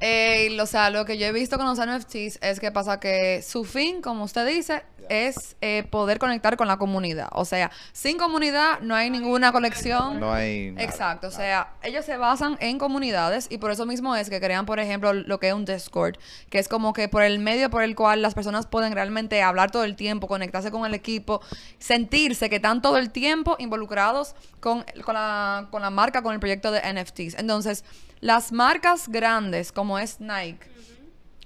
Eh, 0.00 0.56
o 0.60 0.66
sea, 0.66 0.90
lo 0.90 1.04
que 1.04 1.18
yo 1.18 1.26
he 1.26 1.32
visto 1.32 1.56
con 1.56 1.66
los 1.66 1.78
NFTs 1.78 2.38
es 2.42 2.60
que 2.60 2.70
pasa 2.72 3.00
que 3.00 3.42
su 3.42 3.64
fin, 3.64 4.00
como 4.02 4.24
usted 4.24 4.46
dice, 4.46 4.82
es 5.10 5.54
eh, 5.60 5.86
poder 5.90 6.18
conectar 6.18 6.56
con 6.56 6.66
la 6.66 6.78
comunidad. 6.78 7.28
O 7.32 7.44
sea, 7.44 7.70
sin 7.92 8.16
comunidad 8.16 8.80
no 8.80 8.94
hay 8.94 9.10
ninguna 9.10 9.52
colección. 9.52 10.18
No 10.18 10.32
hay 10.32 10.70
nada, 10.70 10.82
Exacto, 10.86 11.26
o 11.28 11.30
sea, 11.30 11.74
ellos 11.82 12.06
se 12.06 12.16
basan 12.16 12.56
en 12.60 12.78
comunidades 12.78 13.46
y 13.50 13.58
por 13.58 13.70
eso 13.70 13.84
mismo 13.84 14.16
es 14.16 14.30
que 14.30 14.40
crean, 14.40 14.64
por 14.64 14.80
ejemplo, 14.80 15.12
lo 15.12 15.38
que 15.38 15.48
es 15.48 15.54
un 15.54 15.66
Discord, 15.66 16.16
que 16.48 16.58
es 16.58 16.68
como 16.68 16.94
que 16.94 17.08
por 17.08 17.22
el 17.22 17.38
medio 17.38 17.68
por 17.68 17.82
el 17.82 17.94
cual 17.94 18.03
las 18.16 18.34
personas 18.34 18.66
pueden 18.66 18.92
realmente 18.92 19.42
hablar 19.42 19.70
todo 19.70 19.84
el 19.84 19.96
tiempo, 19.96 20.26
conectarse 20.26 20.70
con 20.70 20.84
el 20.86 20.94
equipo, 20.94 21.40
sentirse 21.78 22.48
que 22.50 22.56
están 22.56 22.82
todo 22.82 22.98
el 22.98 23.10
tiempo 23.10 23.56
involucrados 23.58 24.34
con, 24.60 24.84
con, 25.04 25.14
la, 25.14 25.68
con 25.70 25.82
la 25.82 25.90
marca, 25.90 26.22
con 26.22 26.34
el 26.34 26.40
proyecto 26.40 26.70
de 26.70 26.80
NFTs. 26.80 27.38
Entonces, 27.38 27.84
las 28.20 28.52
marcas 28.52 29.08
grandes 29.08 29.72
como 29.72 29.98
es 29.98 30.20
Nike, 30.20 30.66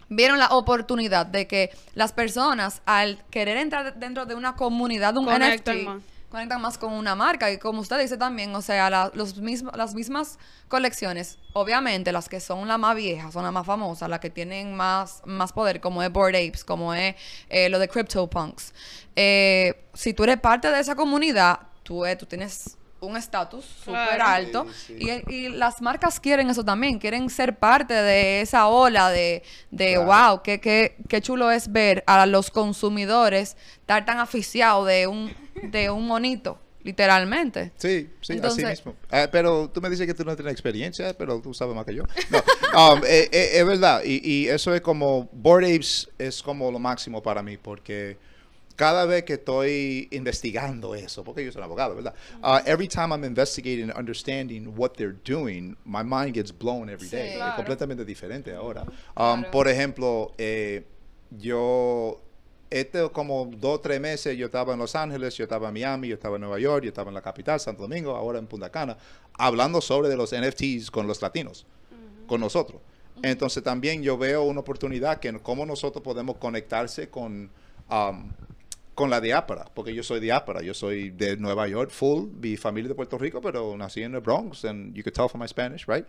vieron 0.08 0.38
la 0.38 0.48
oportunidad 0.48 1.26
de 1.26 1.46
que 1.46 1.70
las 1.94 2.12
personas 2.12 2.82
al 2.86 3.24
querer 3.30 3.56
entrar 3.56 3.98
dentro 3.98 4.26
de 4.26 4.34
una 4.34 4.54
comunidad 4.54 5.12
de 5.12 5.20
un 5.20 5.26
Conectan 5.26 5.76
NFT 5.76 5.84
más. 5.84 6.02
Conectan 6.30 6.60
más 6.60 6.78
con 6.78 6.92
una 6.92 7.14
marca. 7.14 7.50
Y 7.50 7.58
como 7.58 7.80
usted 7.80 7.98
dice 7.98 8.16
también, 8.16 8.54
o 8.54 8.62
sea, 8.62 9.10
los 9.14 9.36
las 9.74 9.94
mismas 9.94 10.38
colecciones, 10.68 11.38
obviamente 11.52 12.12
las 12.12 12.28
que 12.28 12.40
son 12.40 12.68
las 12.68 12.78
más 12.78 12.96
viejas, 12.96 13.32
son 13.32 13.44
las 13.44 13.52
más 13.52 13.66
famosas, 13.66 14.08
las 14.08 14.20
que 14.20 14.30
tienen 14.30 14.74
más, 14.74 15.22
más 15.24 15.52
poder, 15.52 15.80
como 15.80 16.02
es 16.02 16.12
Bored 16.12 16.34
Apes, 16.36 16.64
como 16.64 16.94
es 16.94 17.14
eh, 17.48 17.68
lo 17.68 17.78
de 17.78 17.88
CryptoPunks. 17.88 18.72
Eh, 19.16 19.84
si 19.94 20.14
tú 20.14 20.24
eres 20.24 20.40
parte 20.40 20.70
de 20.70 20.80
esa 20.80 20.94
comunidad, 20.94 21.60
tú, 21.82 22.04
eh, 22.06 22.16
tú 22.16 22.26
tienes 22.26 22.77
un 23.00 23.16
estatus 23.16 23.64
súper 23.64 24.16
Claro. 24.16 24.24
alto 24.26 24.66
Sí, 24.86 24.96
y, 25.28 25.32
y 25.34 25.48
las 25.50 25.80
marcas 25.82 26.18
quieren 26.18 26.50
eso 26.50 26.64
también, 26.64 26.98
quieren 26.98 27.30
ser 27.30 27.56
parte 27.58 27.94
de 27.94 28.40
esa 28.40 28.66
ola 28.68 29.10
de, 29.10 29.42
de 29.70 29.94
Claro. 29.94 30.30
wow, 30.32 30.42
qué, 30.42 30.60
qué, 30.60 30.96
qué 31.08 31.20
chulo 31.22 31.50
es 31.50 31.70
ver 31.70 32.02
a 32.06 32.26
los 32.26 32.50
consumidores 32.50 33.56
estar 33.80 34.04
tan 34.04 34.18
aficiados 34.18 34.86
de 34.86 35.06
un, 35.06 35.32
de 35.62 35.90
un 35.90 36.06
monito, 36.06 36.58
literalmente. 36.82 37.72
Sí, 37.76 38.10
sí, 38.20 38.32
Entonces- 38.34 38.64
así 38.64 38.70
mismo. 38.72 38.94
Ah, 39.10 39.28
pero 39.30 39.68
tú 39.70 39.80
me 39.80 39.88
dices 39.90 40.06
que 40.06 40.14
tú 40.14 40.24
no 40.24 40.34
tienes 40.34 40.52
experiencia, 40.52 41.14
pero 41.16 41.40
tú 41.40 41.54
sabes 41.54 41.74
más 41.74 41.84
que 41.86 41.94
yo. 41.94 42.02
No, 42.30 42.38
um, 42.94 43.02
eh, 43.04 43.28
eh, 43.32 43.50
es 43.54 43.66
verdad. 43.66 44.02
Y, 44.04 44.20
y 44.28 44.48
eso 44.48 44.74
es 44.74 44.80
como, 44.80 45.28
Board 45.32 45.64
Apes 45.64 46.08
es 46.18 46.42
como 46.42 46.70
lo 46.72 46.78
máximo 46.78 47.22
para 47.22 47.42
mí, 47.42 47.56
porque 47.56 48.16
cada 48.78 49.06
vez 49.06 49.24
que 49.24 49.32
estoy 49.34 50.06
investigando 50.12 50.94
eso, 50.94 51.24
porque 51.24 51.44
yo 51.44 51.50
soy 51.50 51.58
un 51.58 51.64
abogado, 51.64 51.96
¿verdad? 51.96 52.14
Uh, 52.40 52.60
every 52.64 52.86
time 52.86 53.12
I'm 53.12 53.24
investigating 53.24 53.90
and 53.90 53.98
understanding 53.98 54.72
what 54.76 54.90
they're 54.96 55.16
doing, 55.24 55.76
my 55.84 56.04
mind 56.04 56.34
gets 56.36 56.56
blown 56.56 56.88
every 56.88 57.08
Sí. 57.08 57.16
day. 57.16 57.40
Es 57.40 57.54
completamente 57.56 58.04
diferente 58.04 58.54
ahora. 58.54 58.82
Um, 59.16 59.40
Claro. 59.40 59.50
Por 59.50 59.66
ejemplo, 59.66 60.32
eh, 60.38 60.84
yo, 61.30 62.20
este 62.70 63.10
como 63.10 63.46
dos 63.52 63.78
o 63.78 63.80
tres 63.80 64.00
meses, 64.00 64.36
yo 64.38 64.46
estaba 64.46 64.74
en 64.74 64.78
Los 64.78 64.94
Ángeles, 64.94 65.34
yo 65.34 65.42
estaba 65.42 65.68
en 65.68 65.74
Miami, 65.74 66.06
yo 66.06 66.14
estaba 66.14 66.36
en 66.36 66.42
Nueva 66.42 66.60
York, 66.60 66.84
yo 66.84 66.88
estaba 66.90 67.10
en 67.10 67.14
la 67.14 67.22
capital, 67.22 67.58
Santo 67.58 67.82
Domingo, 67.82 68.14
ahora 68.14 68.38
en 68.38 68.46
Punta 68.46 68.70
Cana, 68.70 68.96
hablando 69.34 69.80
sobre 69.80 70.08
de 70.08 70.16
los 70.16 70.32
NFTs 70.32 70.92
con 70.92 71.08
los 71.08 71.20
latinos, 71.20 71.66
con 72.28 72.40
nosotros. 72.40 72.80
Entonces 73.22 73.64
también 73.64 74.04
yo 74.04 74.16
veo 74.16 74.44
una 74.44 74.60
oportunidad 74.60 75.18
que 75.18 75.32
cómo 75.40 75.66
nosotros 75.66 76.04
podemos 76.04 76.36
conectarse 76.36 77.08
con, 77.10 77.50
um, 77.90 78.30
con 78.98 79.10
la 79.10 79.20
diáspora, 79.20 79.64
porque 79.72 79.94
yo 79.94 80.02
soy 80.02 80.18
diáspora, 80.18 80.60
yo 80.60 80.74
soy 80.74 81.10
de 81.10 81.36
Nueva 81.36 81.68
York, 81.68 81.90
full, 81.92 82.30
mi 82.40 82.56
familia 82.56 82.88
de 82.88 82.96
Puerto 82.96 83.16
Rico, 83.16 83.40
pero 83.40 83.76
nací 83.76 84.02
en 84.02 84.16
el 84.16 84.20
Bronx, 84.20 84.64
and 84.64 84.92
you 84.92 85.04
could 85.04 85.14
tell 85.14 85.28
from 85.28 85.40
my 85.40 85.46
Spanish, 85.46 85.86
right? 85.86 86.04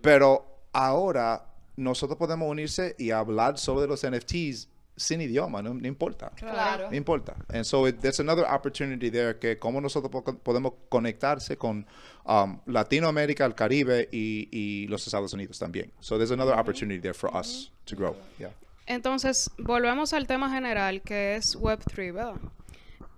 Pero 0.00 0.46
ahora 0.72 1.44
nosotros 1.76 2.16
podemos 2.18 2.48
unirse 2.50 2.94
y 2.98 3.10
hablar 3.10 3.58
sobre 3.58 3.86
los 3.86 4.02
NFTs 4.02 4.66
sin 4.96 5.20
idioma, 5.20 5.60
no, 5.62 5.74
no 5.74 5.86
importa. 5.86 6.30
Claro. 6.36 6.88
No 6.90 6.96
importa. 6.96 7.34
And 7.52 7.64
so 7.64 7.86
it, 7.86 8.00
there's 8.00 8.20
another 8.20 8.46
opportunity 8.46 9.10
there 9.10 9.34
que 9.38 9.58
cómo 9.58 9.82
nosotros 9.82 10.10
po- 10.10 10.24
podemos 10.42 10.72
conectarse 10.88 11.58
con 11.58 11.86
um, 12.24 12.60
Latinoamérica, 12.66 13.44
el 13.44 13.54
Caribe 13.54 14.08
y, 14.10 14.48
y 14.50 14.86
los 14.88 15.06
Estados 15.06 15.34
Unidos 15.34 15.58
también. 15.58 15.90
So 16.00 16.16
there's 16.16 16.30
another 16.30 16.54
opportunity 16.58 16.98
there 16.98 17.14
for 17.14 17.30
us 17.36 17.70
to 17.84 17.94
grow. 17.94 18.16
Yeah. 18.38 18.52
Entonces, 18.86 19.50
volvemos 19.58 20.12
al 20.12 20.26
tema 20.26 20.50
general 20.52 21.02
que 21.02 21.36
es 21.36 21.56
Web3, 21.58 22.12
¿verdad? 22.12 22.34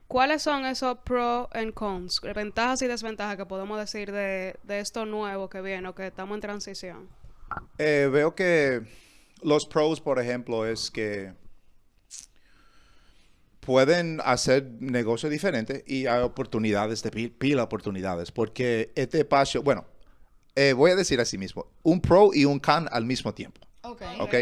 ¿Cuáles 0.07 0.43
son 0.43 0.65
esos 0.67 0.99
pros 0.99 1.49
and 1.53 1.73
cons, 1.75 2.21
ventajas 2.35 2.83
y 2.83 2.87
desventajas 2.87 3.37
que 3.37 3.47
podemos 3.47 3.79
decir 3.79 4.13
de, 4.13 4.57
de 4.63 4.79
esto 4.81 5.07
nuevo 5.07 5.49
que 5.49 5.61
viene 5.61 5.89
o 5.89 5.95
que 5.95 6.07
estamos 6.07 6.35
en 6.37 6.41
transición? 6.41 7.09
Eh, 7.79 8.09
veo 8.13 8.35
que 8.35 8.83
los 9.43 9.67
pros, 9.67 10.01
por 10.01 10.19
ejemplo, 10.21 10.67
es 10.67 10.91
que 10.91 11.33
pueden 13.61 14.21
hacer 14.25 14.71
negocios 14.81 15.33
diferentes 15.33 15.83
y 15.87 16.07
hay 16.07 16.23
oportunidades 16.23 17.03
de 17.03 17.11
pi- 17.11 17.29
pila 17.29 17.63
oportunidades 17.63 18.31
porque 18.31 18.93
este 18.95 19.21
espacio, 19.21 19.63
bueno, 19.63 19.87
eh, 20.55 20.75
voy 20.75 20.91
a 20.91 20.97
decir 20.97 21.19
así 21.21 21.39
mismo, 21.39 21.67
un 21.83 22.01
pro 22.01 22.31
y 22.35 22.45
un 22.45 22.61
con 22.61 22.89
al 22.93 23.05
mismo 23.07 23.33
tiempo. 23.33 23.61
Ok. 23.83 24.03
¿ok? 24.21 24.35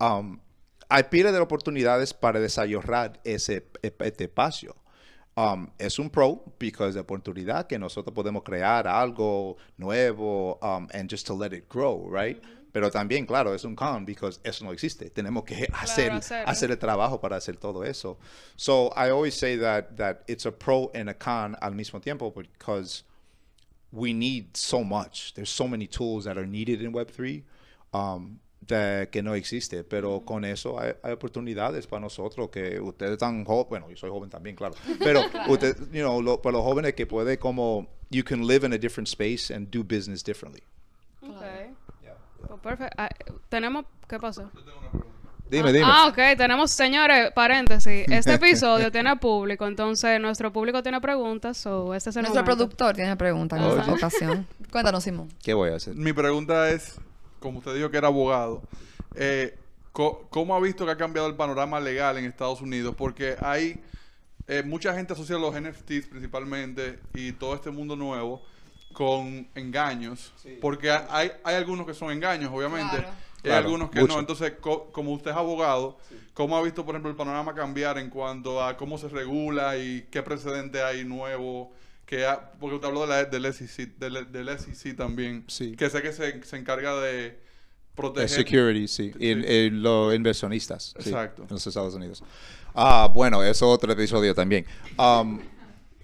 Um, 0.00 0.38
hay 0.88 1.04
pila 1.04 1.32
de 1.32 1.38
oportunidades 1.38 2.14
para 2.14 2.40
desarrollar 2.40 3.20
ese, 3.24 3.66
este 3.82 4.24
espacio. 4.24 4.76
Um, 5.36 5.68
es 5.78 6.00
un 6.00 6.10
pro 6.10 6.42
because 6.58 6.94
de 6.94 7.00
oportunidad 7.00 7.68
que 7.68 7.78
nosotros 7.78 8.12
podemos 8.12 8.42
crear 8.42 8.88
algo 8.88 9.56
nuevo 9.76 10.58
um, 10.62 10.88
and 10.92 11.08
just 11.08 11.26
to 11.28 11.34
let 11.34 11.52
it 11.52 11.68
grow, 11.68 12.08
right? 12.10 12.42
Pero 12.72 12.90
también, 12.90 13.24
claro, 13.24 13.54
es 13.54 13.64
un 13.64 13.76
con 13.76 14.04
because 14.04 14.40
eso 14.42 14.64
no 14.64 14.72
existe. 14.72 15.10
Tenemos 15.10 15.44
que 15.44 15.68
hacer, 15.72 16.10
hacerlo. 16.12 16.48
hacer 16.48 16.70
el 16.72 16.78
trabajo 16.78 17.20
para 17.20 17.36
hacer 17.36 17.56
todo 17.56 17.84
eso. 17.84 18.18
So 18.56 18.92
I 18.96 19.10
always 19.10 19.34
say 19.34 19.56
that 19.58 19.96
that 19.96 20.24
it's 20.26 20.44
a 20.44 20.52
pro 20.52 20.90
and 20.92 21.08
a 21.08 21.14
con 21.14 21.56
al 21.62 21.72
mismo 21.72 22.02
tiempo 22.02 22.30
because 22.30 23.04
we 23.92 24.12
need 24.12 24.56
so 24.56 24.82
much. 24.82 25.34
There's 25.34 25.50
so 25.50 25.68
many 25.68 25.86
tools 25.86 26.24
that 26.24 26.36
are 26.36 26.46
needed 26.46 26.82
in 26.82 26.92
Web3 26.92 27.44
um, 27.94 28.40
de- 28.60 29.08
que 29.10 29.22
no 29.22 29.34
existe. 29.34 29.84
Pero 29.84 30.22
con 30.24 30.44
eso 30.44 30.78
hay, 30.80 30.92
hay 31.02 31.12
oportunidades 31.12 31.86
para 31.86 32.00
nosotros 32.00 32.48
que 32.50 32.80
ustedes 32.80 33.12
están 33.12 33.44
jóvenes. 33.44 33.68
Bueno, 33.68 33.90
yo 33.90 33.96
soy 33.96 34.10
joven 34.10 34.30
también, 34.30 34.56
claro. 34.56 34.74
Pero, 34.98 35.22
usted, 35.48 35.76
you 35.92 36.00
know, 36.02 36.20
lo- 36.22 36.40
para 36.42 36.54
los 36.56 36.62
jóvenes 36.62 36.94
que 36.94 37.06
puede 37.06 37.38
como, 37.38 37.88
you 38.10 38.24
can 38.24 38.46
live 38.46 38.66
in 38.66 38.72
a 38.72 38.78
different 38.78 39.08
space 39.08 39.52
and 39.54 39.70
do 39.70 39.82
business 39.82 40.22
differently. 40.24 40.62
Ok. 41.22 41.42
Pues 42.46 42.60
perfecto. 42.60 42.94
Ah, 42.98 43.08
tenemos, 43.48 43.84
¿qué 44.08 44.18
pasó? 44.18 44.50
Dime, 45.50 45.70
ah, 45.70 45.72
dime. 45.72 45.84
Ah, 45.86 46.06
ok, 46.08 46.36
tenemos, 46.36 46.70
señores, 46.70 47.32
paréntesis. 47.32 48.04
Este 48.08 48.34
episodio 48.34 48.92
tiene 48.92 49.16
público, 49.16 49.66
entonces 49.66 50.20
nuestro 50.20 50.52
público 50.52 50.82
tiene 50.82 51.00
preguntas, 51.00 51.66
o 51.66 51.94
este 51.94 52.10
es 52.10 52.16
el 52.16 52.22
Nuestro 52.22 52.42
momento. 52.42 52.56
productor 52.68 52.94
tiene 52.94 53.16
preguntas 53.16 53.58
en 53.58 53.64
Oye. 53.66 53.80
esta 53.80 53.92
ocasión. 53.92 54.46
Cuéntanos, 54.70 55.02
Simón. 55.02 55.28
¿Qué 55.42 55.52
voy 55.54 55.70
a 55.70 55.76
hacer? 55.76 55.94
Mi 55.96 56.12
pregunta 56.12 56.70
es, 56.70 57.00
como 57.40 57.58
usted 57.58 57.74
dijo 57.74 57.90
que 57.90 57.96
era 57.98 58.08
abogado, 58.08 58.62
eh, 59.14 59.56
¿cómo 59.92 60.54
ha 60.54 60.60
visto 60.60 60.84
que 60.84 60.92
ha 60.92 60.96
cambiado 60.96 61.28
el 61.28 61.34
panorama 61.34 61.80
legal 61.80 62.18
en 62.18 62.24
Estados 62.24 62.60
Unidos? 62.60 62.94
Porque 62.96 63.36
hay 63.40 63.80
eh, 64.46 64.62
mucha 64.64 64.94
gente 64.94 65.12
asocia 65.12 65.36
los 65.38 65.54
NFTs 65.54 66.06
principalmente 66.08 66.98
y 67.14 67.32
todo 67.32 67.54
este 67.54 67.70
mundo 67.70 67.96
nuevo 67.96 68.42
con 68.92 69.46
engaños, 69.54 70.32
porque 70.60 70.90
ha- 70.90 71.06
hay, 71.10 71.30
hay 71.44 71.54
algunos 71.56 71.86
que 71.86 71.94
son 71.94 72.10
engaños, 72.10 72.50
obviamente, 72.52 72.96
Claro. 72.96 73.08
y 73.08 73.38
hay 73.38 73.42
Claro, 73.42 73.58
algunos 73.66 73.90
que 73.90 74.00
mucho. 74.00 74.14
no. 74.14 74.20
Entonces, 74.20 74.52
co- 74.60 74.90
como 74.90 75.12
usted 75.12 75.30
es 75.30 75.36
abogado, 75.36 75.98
¿cómo 76.34 76.56
ha 76.56 76.62
visto, 76.62 76.84
por 76.84 76.94
ejemplo, 76.94 77.10
el 77.10 77.16
panorama 77.16 77.54
cambiar 77.54 77.98
en 77.98 78.08
cuanto 78.10 78.64
a 78.64 78.76
cómo 78.76 78.96
se 78.98 79.08
regula 79.08 79.76
y 79.76 80.08
qué 80.10 80.22
precedente 80.22 80.82
hay 80.82 81.04
nuevo? 81.04 81.70
Que 82.08 82.24
ha- 82.24 82.52
porque 82.58 82.76
usted 82.76 82.88
habló 82.88 83.02
de 83.02 83.06
la, 83.08 83.24
del, 83.26 83.52
SEC, 83.52 83.98
del, 83.98 84.32
del 84.32 84.48
SEC 84.58 84.96
también, 84.96 85.44
Sí. 85.46 85.76
que 85.76 85.90
sé 85.90 86.00
que 86.00 86.10
se, 86.10 86.42
se 86.42 86.56
encarga 86.56 86.98
de 87.00 87.38
proteger. 87.94 88.30
security, 88.30 88.88
sí. 88.88 89.12
Sí. 89.12 89.18
En 89.20 89.82
los 89.82 90.14
inversionistas. 90.14 90.94
sí, 90.98 91.10
Exacto. 91.10 91.42
en 91.42 91.48
los 91.50 91.66
Estados 91.66 91.94
Unidos. 91.94 92.24
Ah, 92.74 93.10
bueno, 93.12 93.42
eso 93.42 93.50
es 93.50 93.74
otro 93.74 93.92
episodio 93.92 94.34
también. 94.34 94.64
Um, 94.96 95.38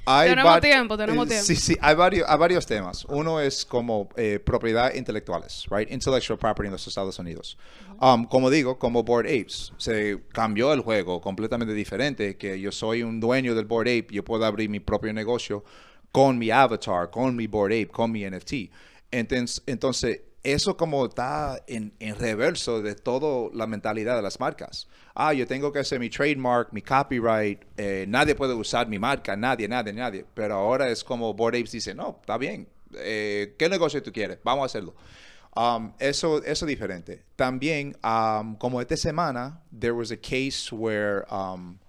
hay 0.05 0.29
Tenemos 0.29 0.61
tiempo, 0.61 0.97
tenemos 0.99 1.25
eh, 1.25 1.29
tiempo. 1.31 1.47
Sí, 1.47 1.57
sí, 1.57 1.75
hay 1.81 1.95
varios, 1.95 2.29
hay 2.29 2.37
varios 2.37 2.67
temas. 2.67 3.07
Uno 3.07 3.41
es 3.41 3.65
como 3.65 4.11
eh, 4.17 4.39
propiedad 4.45 4.93
intelectuales, 4.93 5.65
right? 5.71 5.91
Intellectual 5.91 6.39
property 6.39 6.67
en 6.67 6.73
los 6.73 6.87
Estados 6.87 7.19
Unidos. 7.19 7.57
Um, 7.99 8.27
como 8.27 8.51
digo, 8.51 8.79
como 8.79 9.03
Board 9.05 9.25
Apes, 9.25 9.73
se 9.79 10.21
cambió 10.33 10.75
el 10.75 10.81
juego 10.81 11.23
completamente 11.23 11.73
diferente, 11.73 12.37
que 12.37 12.61
yo 12.61 12.71
soy 12.73 13.03
un 13.03 13.19
dueño 13.21 13.55
del 13.55 13.65
Board 13.65 13.87
Ape, 13.89 14.09
yo 14.11 14.23
puedo 14.23 14.45
abrir 14.45 14.69
mi 14.69 14.81
propio 14.81 15.11
negocio 15.15 15.65
con 16.15 16.39
mi 16.39 16.49
avatar, 16.49 17.11
con 17.11 17.35
mi 17.35 17.49
Board 17.49 17.73
Ape, 17.73 17.89
con 17.89 18.13
mi 18.13 18.25
NFT. 18.25 18.71
Entonces, 19.11 19.65
entonces 19.67 20.21
eso 20.45 20.77
como 20.77 21.07
está 21.07 21.61
en, 21.67 21.93
en 21.99 22.15
reverso 22.15 22.81
de 22.81 22.95
toda 22.95 23.51
la 23.53 23.67
mentalidad 23.67 24.15
de 24.15 24.23
las 24.23 24.39
marcas. 24.39 24.87
Ah, 25.17 25.33
yo 25.33 25.45
tengo 25.45 25.73
que 25.73 25.81
hacer 25.81 25.99
mi 25.99 26.09
trademark, 26.09 26.73
mi 26.73 26.83
copyright, 26.83 27.65
eh, 27.77 28.05
nadie 28.07 28.37
puede 28.37 28.55
usar 28.55 28.87
mi 28.87 28.97
marca, 28.97 29.35
nadie, 29.35 29.67
nadie, 29.67 29.93
nadie. 29.93 30.25
Pero 30.35 30.55
ahora 30.55 30.89
es 30.89 31.03
como 31.03 31.35
Board 31.35 31.57
Apes 31.57 31.73
dice, 31.73 31.93
no, 31.97 32.19
está 32.21 32.39
bien, 32.39 32.69
eh, 32.97 33.57
¿qué 33.59 33.69
negocio 33.69 34.01
tú 34.01 34.13
quieres? 34.13 34.39
Vamos 34.45 34.63
a 34.63 34.67
hacerlo. 34.67 34.95
Um, 35.57 35.95
eso, 35.99 36.45
eso 36.45 36.65
es 36.65 36.69
diferente. 36.69 37.25
También, 37.35 37.97
um, 38.05 38.55
como 38.55 38.81
esta 38.81 38.97
semana, 38.97 39.63
there 39.77 39.95
was 39.95 40.13
a 40.13 40.17
case 40.17 40.73
where 40.73 41.25
um, 41.29 41.81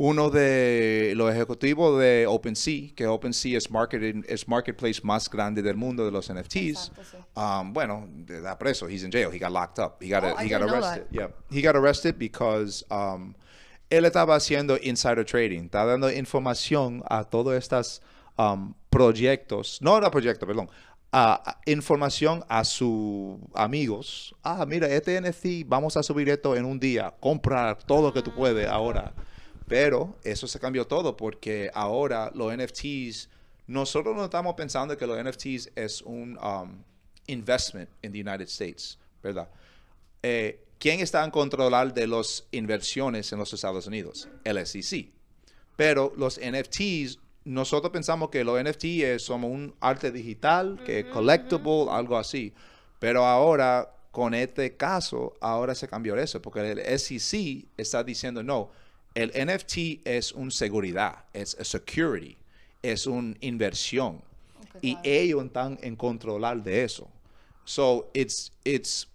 uno 0.00 0.30
de 0.30 1.12
los 1.16 1.30
ejecutivos 1.34 1.98
de 2.00 2.24
OpenSea, 2.28 2.94
que 2.94 3.06
OpenSea 3.08 3.58
es, 3.58 3.68
marketing, 3.68 4.22
es 4.28 4.46
marketplace 4.46 5.00
más 5.02 5.28
grande 5.28 5.60
del 5.60 5.74
mundo 5.76 6.04
de 6.04 6.12
los 6.12 6.32
NFTs, 6.32 6.56
Exacto, 6.96 7.02
sí. 7.10 7.16
um, 7.34 7.72
bueno, 7.72 8.08
está 8.28 8.56
preso. 8.56 8.88
He's 8.88 9.02
in 9.02 9.10
jail. 9.10 9.28
He 9.32 9.40
got 9.40 9.50
locked 9.50 9.78
up. 9.84 10.00
He 10.00 10.08
got, 10.08 10.22
Oh, 10.22 10.36
he 10.40 10.48
got 10.48 10.62
arrested. 10.62 11.06
Yeah. 11.10 11.30
He 11.50 11.60
got 11.60 11.74
arrested 11.74 12.16
because 12.16 12.84
um, 12.90 13.34
él 13.90 14.04
estaba 14.04 14.36
haciendo 14.36 14.78
insider 14.80 15.24
trading. 15.24 15.64
Está 15.64 15.84
dando 15.84 16.08
información 16.12 17.02
a 17.10 17.24
todos 17.24 17.54
estos 17.56 18.00
um, 18.38 18.74
proyectos. 18.90 19.80
No 19.82 19.96
era 19.98 20.10
proyecto, 20.12 20.46
perdón. 20.46 20.70
a- 21.10 21.42
a- 21.44 21.60
información 21.66 22.44
a 22.48 22.62
sus 22.64 23.36
amigos. 23.54 24.32
Ah, 24.44 24.64
mira, 24.64 24.86
este 24.88 25.20
NFT, 25.20 25.64
vamos 25.66 25.96
a 25.96 26.04
subir 26.04 26.28
esto 26.28 26.54
en 26.54 26.64
un 26.66 26.78
día. 26.78 27.12
Compra 27.18 27.76
todo 27.76 28.02
lo 28.08 28.12
que 28.12 28.22
tú 28.22 28.32
puedes 28.32 28.68
ahora. 28.68 29.12
Pero 29.68 30.16
eso 30.24 30.46
se 30.46 30.58
cambió 30.58 30.86
todo 30.86 31.16
porque 31.16 31.70
ahora 31.74 32.32
los 32.34 32.56
NFTs, 32.56 33.28
nosotros 33.66 34.16
no 34.16 34.24
estamos 34.24 34.54
pensando 34.54 34.96
que 34.96 35.06
los 35.06 35.22
NFTs 35.22 35.72
es 35.74 36.02
un 36.02 36.38
um, 36.38 36.82
investment 37.26 37.90
in 38.02 38.12
the 38.12 38.20
United 38.20 38.48
States, 38.48 38.98
¿verdad? 39.22 39.48
Eh, 40.22 40.64
¿Quién 40.78 41.00
está 41.00 41.24
en 41.24 41.30
controlar 41.30 41.92
de 41.92 42.06
las 42.06 42.46
inversiones 42.52 43.32
en 43.32 43.38
los 43.38 43.52
Estados 43.52 43.86
Unidos? 43.86 44.28
El 44.44 44.64
SEC. 44.64 45.10
Pero 45.76 46.12
los 46.16 46.40
NFTs, 46.40 47.18
nosotros 47.44 47.92
pensamos 47.92 48.30
que 48.30 48.44
los 48.44 48.62
NFTs 48.62 49.26
como 49.26 49.48
un 49.48 49.74
arte 49.80 50.10
digital, 50.10 50.80
que 50.84 51.00
es 51.00 51.06
collectible, 51.06 51.86
algo 51.90 52.16
así. 52.16 52.52
Pero 52.98 53.24
ahora, 53.24 53.92
con 54.12 54.34
este 54.34 54.76
caso, 54.76 55.36
ahora 55.40 55.74
se 55.74 55.88
cambió 55.88 56.16
eso, 56.16 56.40
porque 56.40 56.70
el 56.70 56.98
SEC 56.98 57.66
está 57.76 58.02
diciendo, 58.02 58.42
no, 58.42 58.70
el 59.18 59.32
NFT 59.34 60.06
es 60.06 60.32
una 60.32 60.50
seguridad, 60.52 61.24
es 61.32 61.56
a 61.58 61.64
security, 61.64 62.36
es 62.82 63.04
una 63.06 63.34
inversión. 63.40 64.22
Y 64.80 64.96
ellos 65.02 65.44
están 65.44 65.76
en 65.82 65.96
controlar 65.96 66.62
de 66.62 66.84
eso. 66.84 67.08
So, 67.64 68.10
it's, 68.14 68.52
it's, 68.64 69.08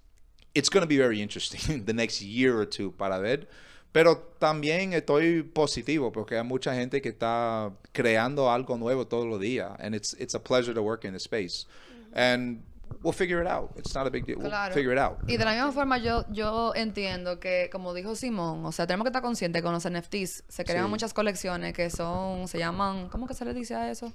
it's 0.54 0.70
going 0.70 0.82
to 0.82 0.88
be 0.88 0.98
very 0.98 1.22
interesting 1.22 1.84
the 1.86 1.94
next 1.94 2.22
year 2.22 2.60
or 2.60 2.66
two 2.66 2.92
para 2.92 3.18
ver. 3.20 3.48
Pero 3.94 4.36
también 4.40 4.92
estoy 4.92 5.42
positivo 5.44 6.12
porque 6.12 6.36
hay 6.36 6.44
mucha 6.44 6.76
gente 6.76 7.02
que 7.02 7.10
está 7.10 7.72
creando 7.94 8.52
algo 8.52 8.78
nuevo 8.78 9.08
todos 9.08 9.26
los 9.26 9.40
días. 9.40 9.72
And 9.80 9.96
it's, 9.96 10.14
it's 10.20 10.36
a 10.36 10.40
pleasure 10.40 10.74
to 10.74 10.84
work 10.84 11.06
in 11.06 11.14
the 11.14 11.20
space. 11.20 11.66
And 12.12 12.62
we'll 13.02 13.14
figure 13.14 13.42
it 13.42 13.48
out. 13.48 13.72
It's 13.78 13.94
not 13.96 14.06
a 14.06 14.10
big 14.10 14.26
deal. 14.26 14.38
We'll 14.40 14.50
Claro. 14.50 14.74
figure 14.74 14.94
it 14.94 15.00
out. 15.00 15.18
Y 15.28 15.38
de 15.38 15.46
la 15.46 15.52
misma 15.54 15.72
forma 15.72 15.98
yo, 15.98 16.26
yo 16.30 16.74
entiendo 16.76 17.40
que, 17.40 17.70
como 17.72 17.94
dijo 17.94 18.16
Simón, 18.16 18.66
o 18.66 18.72
sea, 18.72 18.86
tenemos 18.88 19.06
que 19.06 19.10
estar 19.10 19.22
conscientes 19.22 19.62
que 19.62 19.64
con 19.64 19.74
los 19.74 19.86
NFTs 19.86 20.44
se 20.48 20.64
crean 20.66 20.86
Sí. 20.86 20.90
muchas 20.90 21.14
colecciones 21.14 21.74
que 21.74 21.90
son, 21.90 22.48
se 22.48 22.60
llaman, 22.60 23.10
¿cómo 23.10 23.28
que 23.28 23.34
se 23.34 23.46
le 23.46 23.54
dice 23.54 23.76
a 23.76 23.90
eso? 23.90 24.12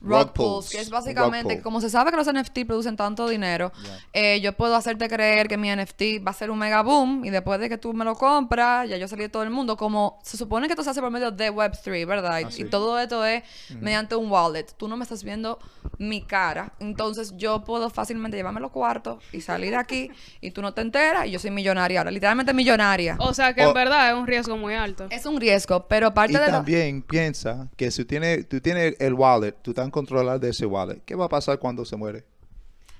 Rug 0.00 0.32
pulls. 0.32 0.70
que 0.70 0.80
es 0.80 0.90
básicamente, 0.90 1.60
como 1.62 1.80
se 1.80 1.90
sabe 1.90 2.10
que 2.10 2.16
los 2.16 2.26
NFT 2.32 2.64
producen 2.66 2.96
tanto 2.96 3.28
dinero, 3.28 3.72
eh, 4.12 4.40
yo 4.40 4.52
puedo 4.52 4.74
hacerte 4.76 5.08
creer 5.08 5.48
que 5.48 5.56
mi 5.56 5.68
NFT 5.74 6.24
va 6.26 6.30
a 6.30 6.34
ser 6.34 6.50
un 6.50 6.58
mega 6.58 6.82
boom 6.82 7.24
y 7.24 7.30
después 7.30 7.58
de 7.60 7.68
que 7.68 7.78
tú 7.78 7.92
me 7.92 8.04
lo 8.04 8.14
compras, 8.14 8.88
ya 8.88 8.96
yo 8.96 9.08
salí 9.08 9.22
de 9.22 9.28
todo 9.28 9.42
el 9.42 9.50
mundo, 9.50 9.76
como 9.76 10.18
se 10.22 10.36
supone 10.36 10.66
que 10.66 10.72
esto 10.72 10.82
se 10.84 10.90
hace 10.90 11.00
por 11.00 11.10
medio 11.10 11.30
de 11.30 11.52
Web3, 11.52 12.06
¿verdad? 12.06 12.40
Y- 12.56 12.64
todo 12.64 12.98
esto 12.98 13.24
es 13.24 13.42
mediante 13.80 14.14
un 14.14 14.30
wallet. 14.30 14.66
Tú 14.76 14.88
no 14.88 14.96
me 14.96 15.02
estás 15.02 15.24
viendo 15.24 15.58
mi 15.98 16.22
cara, 16.22 16.72
entonces 16.80 17.34
yo 17.36 17.64
puedo 17.64 17.88
fácilmente 17.90 18.36
llevarme 18.36 18.60
los 18.60 18.70
cuartos 18.70 19.22
y 19.32 19.40
salir 19.40 19.70
de 19.70 19.76
aquí 19.76 20.10
y 20.40 20.50
tú 20.50 20.62
no 20.62 20.74
te 20.74 20.80
enteras 20.82 21.26
y 21.26 21.30
yo 21.30 21.38
soy 21.38 21.50
millonaria 21.50 22.00
ahora, 22.00 22.10
literalmente 22.10 22.52
millonaria. 22.54 23.16
O 23.20 23.32
sea 23.34 23.54
que 23.54 23.64
O- 23.64 23.68
en 23.68 23.74
verdad 23.74 24.10
es 24.10 24.14
un 24.16 24.26
riesgo 24.26 24.56
muy 24.56 24.74
alto. 24.74 25.06
Es 25.10 25.24
un 25.26 25.40
riesgo, 25.40 25.86
pero 25.88 26.12
parte 26.14 26.34
Y 26.34 26.36
de 26.36 26.46
también 26.46 27.02
piensa 27.02 27.68
que 27.76 27.90
si 27.90 28.04
tiene, 28.04 28.44
tú 28.44 28.60
tienes 28.60 28.94
el 29.00 29.14
wallet, 29.14 29.52
tú 29.62 29.70
estás 29.70 29.87
controlar 29.90 30.40
de 30.40 30.50
ese 30.50 30.66
wallet, 30.66 31.00
¿qué 31.04 31.14
va 31.14 31.26
a 31.26 31.28
pasar 31.28 31.58
cuando 31.58 31.84
se 31.84 31.96
muere? 31.96 32.24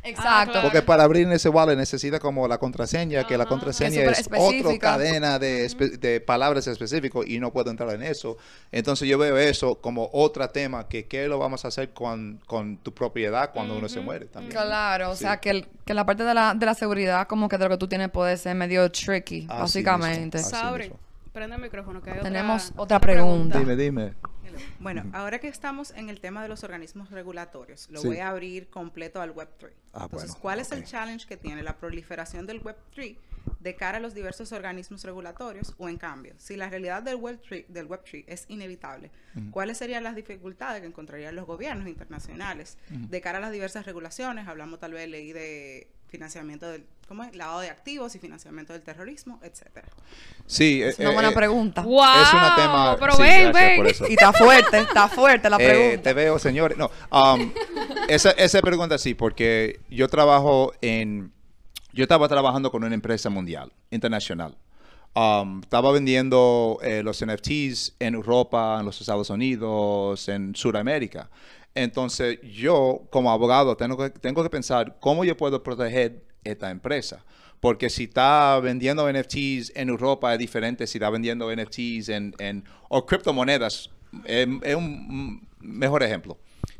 Exacto. 0.04 0.52
claro. 0.52 0.68
Porque 0.68 0.80
para 0.80 1.02
abrir 1.02 1.30
ese 1.32 1.48
wallet 1.48 1.74
necesita 1.76 2.20
como 2.20 2.46
la 2.46 2.58
contraseña, 2.58 3.26
que 3.26 3.36
la 3.36 3.46
contraseña 3.46 4.02
Es 4.04 4.28
otra 4.30 4.78
cadena 4.78 5.38
de, 5.40 5.66
espe- 5.68 5.98
de 5.98 6.20
palabras 6.20 6.66
específicas 6.68 7.22
y 7.26 7.40
no 7.40 7.52
puedo 7.52 7.70
entrar 7.70 7.90
en 7.92 8.04
eso. 8.04 8.36
Entonces 8.70 9.08
yo 9.08 9.18
veo 9.18 9.36
eso 9.36 9.80
como 9.80 10.08
otro 10.12 10.48
tema 10.50 10.88
que 10.88 11.06
qué 11.06 11.26
lo 11.26 11.38
vamos 11.38 11.64
a 11.64 11.68
hacer 11.68 11.90
con, 11.90 12.40
con 12.46 12.78
tu 12.78 12.94
propiedad 12.94 13.50
cuando 13.52 13.76
uno 13.76 13.88
se 13.88 14.00
muere 14.00 14.26
también. 14.26 14.52
Claro, 14.52 15.10
o 15.10 15.14
Sí. 15.16 15.24
sea, 15.24 15.38
que, 15.40 15.50
el- 15.50 15.66
que 15.84 15.94
la 15.94 16.06
parte 16.06 16.22
de 16.22 16.32
la, 16.32 16.54
de 16.54 16.64
la 16.64 16.74
seguridad, 16.74 17.26
como 17.26 17.48
que 17.48 17.58
de 17.58 17.64
lo 17.64 17.70
que 17.70 17.78
tú 17.78 17.88
tienes 17.88 18.08
puede 18.10 18.36
ser 18.36 18.54
medio 18.54 18.90
tricky, 18.92 19.46
Así 19.50 19.60
básicamente. 19.82 20.38
mismo. 20.38 20.56
Así 20.56 20.64
Sabri, 20.64 20.84
mismo. 20.84 20.98
Prende 21.32 21.56
el 21.56 21.62
micrófono 21.62 22.02
que 22.02 22.10
hay 22.10 22.20
Tenemos 22.20 22.70
otra, 22.70 22.82
otra 22.82 23.00
pregunta. 23.00 23.58
Dime, 23.58 23.76
dime. 23.76 24.14
Bueno, 24.80 25.04
ahora 25.12 25.38
que 25.38 25.48
estamos 25.48 25.90
en 25.92 26.08
el 26.08 26.20
tema 26.20 26.42
de 26.42 26.48
los 26.48 26.64
organismos 26.64 27.10
regulatorios, 27.10 27.88
lo 27.90 28.00
Sí. 28.00 28.08
voy 28.08 28.18
a 28.18 28.28
abrir 28.30 28.68
completo 28.68 29.20
al 29.20 29.34
Web3. 29.34 29.70
Ah, 29.92 30.04
Entonces, 30.04 30.30
bueno, 30.30 30.40
¿cuál 30.40 30.60
es 30.60 30.72
el 30.72 30.84
challenge 30.84 31.26
que 31.26 31.36
tiene 31.36 31.62
la 31.62 31.76
proliferación 31.76 32.46
del 32.46 32.62
Web3 32.62 33.18
de 33.60 33.76
cara 33.76 33.98
a 33.98 34.00
los 34.00 34.14
diversos 34.14 34.50
organismos 34.52 35.04
regulatorios? 35.04 35.74
O 35.78 35.88
en 35.88 35.96
cambio, 35.98 36.34
si 36.38 36.56
la 36.56 36.68
realidad 36.70 37.02
del 37.02 37.18
Web3, 37.18 37.66
del 37.68 37.88
Web3 37.88 38.24
es 38.26 38.46
inevitable, 38.48 39.10
¿cuáles 39.50 39.78
serían 39.78 40.02
las 40.02 40.16
dificultades 40.16 40.80
que 40.80 40.86
encontrarían 40.88 41.36
los 41.36 41.46
gobiernos 41.46 41.86
internacionales 41.86 42.78
de 42.88 43.20
cara 43.20 43.38
a 43.38 43.40
las 43.42 43.52
diversas 43.52 43.86
regulaciones? 43.86 44.48
Hablamos 44.48 44.80
tal 44.80 44.92
vez 44.92 45.08
leí 45.08 45.32
de 45.32 45.88
financiamiento 46.08 46.68
del 46.70 46.84
¿cómo 47.06 47.24
es? 47.24 47.34
lavado 47.34 47.60
de 47.60 47.70
activos 47.70 48.14
y 48.14 48.18
financiamiento 48.18 48.72
del 48.72 48.82
terrorismo, 48.82 49.40
etcétera. 49.42 49.88
Sí, 50.46 50.82
Es 50.82 50.98
eh, 50.98 51.02
una 51.02 51.12
buena 51.12 51.28
eh, 51.30 51.34
pregunta. 51.34 51.82
¡Wow! 51.82 52.22
Es 52.22 52.32
un 52.32 52.56
tema. 52.56 52.96
Pero 52.98 53.12
sí, 53.16 53.22
ven, 53.22 53.42
gracias 53.44 53.54
ven. 53.68 53.76
por 53.76 53.86
eso. 53.86 54.06
Y 54.08 54.12
está 54.12 54.32
fuerte, 54.32 54.78
está 54.80 55.08
fuerte 55.08 55.50
la 55.50 55.56
Eh, 55.58 55.68
pregunta. 55.68 56.02
te 56.02 56.12
veo, 56.14 56.38
señores. 56.38 56.76
No, 56.76 56.90
um, 57.10 57.52
esa, 58.08 58.30
esa 58.32 58.60
pregunta 58.60 58.98
sí, 58.98 59.14
porque 59.14 59.80
yo 59.90 60.08
trabajo 60.08 60.72
en. 60.80 61.32
Yo 61.92 62.02
estaba 62.04 62.28
trabajando 62.28 62.70
con 62.70 62.84
una 62.84 62.94
empresa 62.94 63.30
mundial, 63.30 63.72
internacional. 63.90 64.56
Um, 65.14 65.60
estaba 65.62 65.90
vendiendo 65.90 66.78
eh, 66.82 67.02
los 67.02 67.24
NFTs 67.24 67.96
en 67.98 68.14
Europa, 68.14 68.76
en 68.78 68.86
los 68.86 69.00
Estados 69.00 69.30
Unidos, 69.30 70.28
en 70.28 70.54
Sudamérica. 70.54 71.28
Entonces, 71.74 72.38
yo, 72.42 73.06
como 73.10 73.30
abogado, 73.30 73.76
tengo 73.76 73.96
que, 73.96 74.10
tengo 74.10 74.42
que 74.42 74.50
pensar 74.50 74.96
cómo 75.00 75.24
yo 75.24 75.36
puedo 75.36 75.62
proteger 75.62 76.24
esta 76.44 76.70
empresa. 76.70 77.24
Porque 77.60 77.90
si 77.90 78.04
está 78.04 78.58
vendiendo 78.60 79.10
NFTs 79.12 79.72
en 79.74 79.88
Europa 79.88 80.32
es 80.32 80.38
diferente 80.38 80.86
si 80.86 80.98
está 80.98 81.10
vendiendo 81.10 81.50
NFTs 81.54 82.08
en, 82.08 82.34
en 82.38 82.64
o 82.88 83.04
criptomonedas. 83.04 83.90
Es, 84.24 84.46
un 84.76 85.46
mejor 85.60 86.02
ejemplo. 86.02 86.38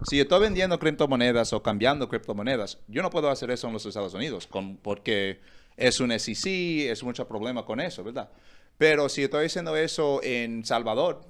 Si 0.09 0.21
estoy 0.21 0.41
vendiendo 0.41 0.79
criptomonedas 0.79 1.53
o 1.53 1.63
cambiando 1.63 2.09
criptomonedas, 2.09 2.79
yo 2.87 3.03
no 3.03 3.11
puedo 3.11 3.29
hacer 3.29 3.51
eso 3.51 3.67
en 3.67 3.73
los 3.73 3.85
Estados 3.87 4.15
Unidos 4.15 4.47
con- 4.47 4.77
porque 4.77 5.41
es 5.77 5.99
un 6.01 6.13
SEC, 6.13 6.91
es 6.91 7.03
mucho 7.03 7.27
problema 7.27 7.65
con 7.65 7.81
eso, 7.81 8.05
¿verdad? 8.05 8.31
Pero 8.79 9.09
si 9.09 9.25
estoy 9.25 9.47
haciendo 9.47 9.77
eso 9.77 10.21
en 10.23 10.65
Salvador, 10.65 11.21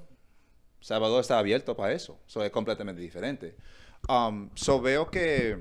Salvador 0.81 1.21
está 1.21 1.39
abierto 1.39 1.77
para 1.77 1.93
eso. 1.93 2.19
Eso 2.27 2.43
es 2.45 2.51
completamente 2.51 3.01
diferente. 3.01 3.57
Um, 4.09 4.49
so 4.55 4.81
veo 4.81 5.11
que 5.11 5.59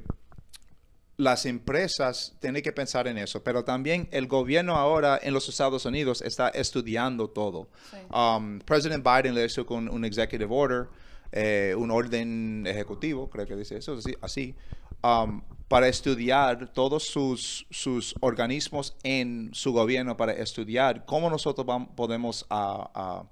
las 1.17 1.47
empresas 1.47 2.35
tienen 2.39 2.61
que 2.61 2.71
pensar 2.71 3.07
en 3.07 3.17
eso, 3.17 3.43
pero 3.43 3.63
también 3.63 4.07
el 4.11 4.27
gobierno 4.27 4.75
ahora 4.75 5.19
en 5.21 5.33
los 5.33 5.49
Estados 5.49 5.83
Unidos 5.85 6.21
está 6.21 6.49
estudiando 6.49 7.27
todo. 7.29 7.69
Um, 8.13 8.59
President 8.59 9.03
Biden 9.03 9.33
le 9.33 9.45
hizo 9.45 9.65
con 9.65 9.89
un 9.89 10.05
executive 10.05 10.47
order, 10.53 10.87
eh, 11.31 11.73
un 11.75 11.89
orden 11.89 12.65
ejecutivo, 12.67 13.29
creo 13.29 13.47
que 13.47 13.55
dice 13.55 13.77
eso, 13.77 13.93
así, 13.93 14.15
así, 14.21 14.55
um, 15.03 15.41
para 15.67 15.87
estudiar 15.87 16.71
todos 16.71 17.03
sus, 17.07 17.65
sus 17.71 18.13
organismos 18.21 18.95
en 19.03 19.49
su 19.53 19.73
gobierno, 19.73 20.15
para 20.15 20.33
estudiar 20.33 21.03
cómo 21.05 21.29
nosotros 21.31 21.65
vam- 21.65 21.89
podemos 21.95 22.45
a- 22.49 22.91
a 22.93 23.23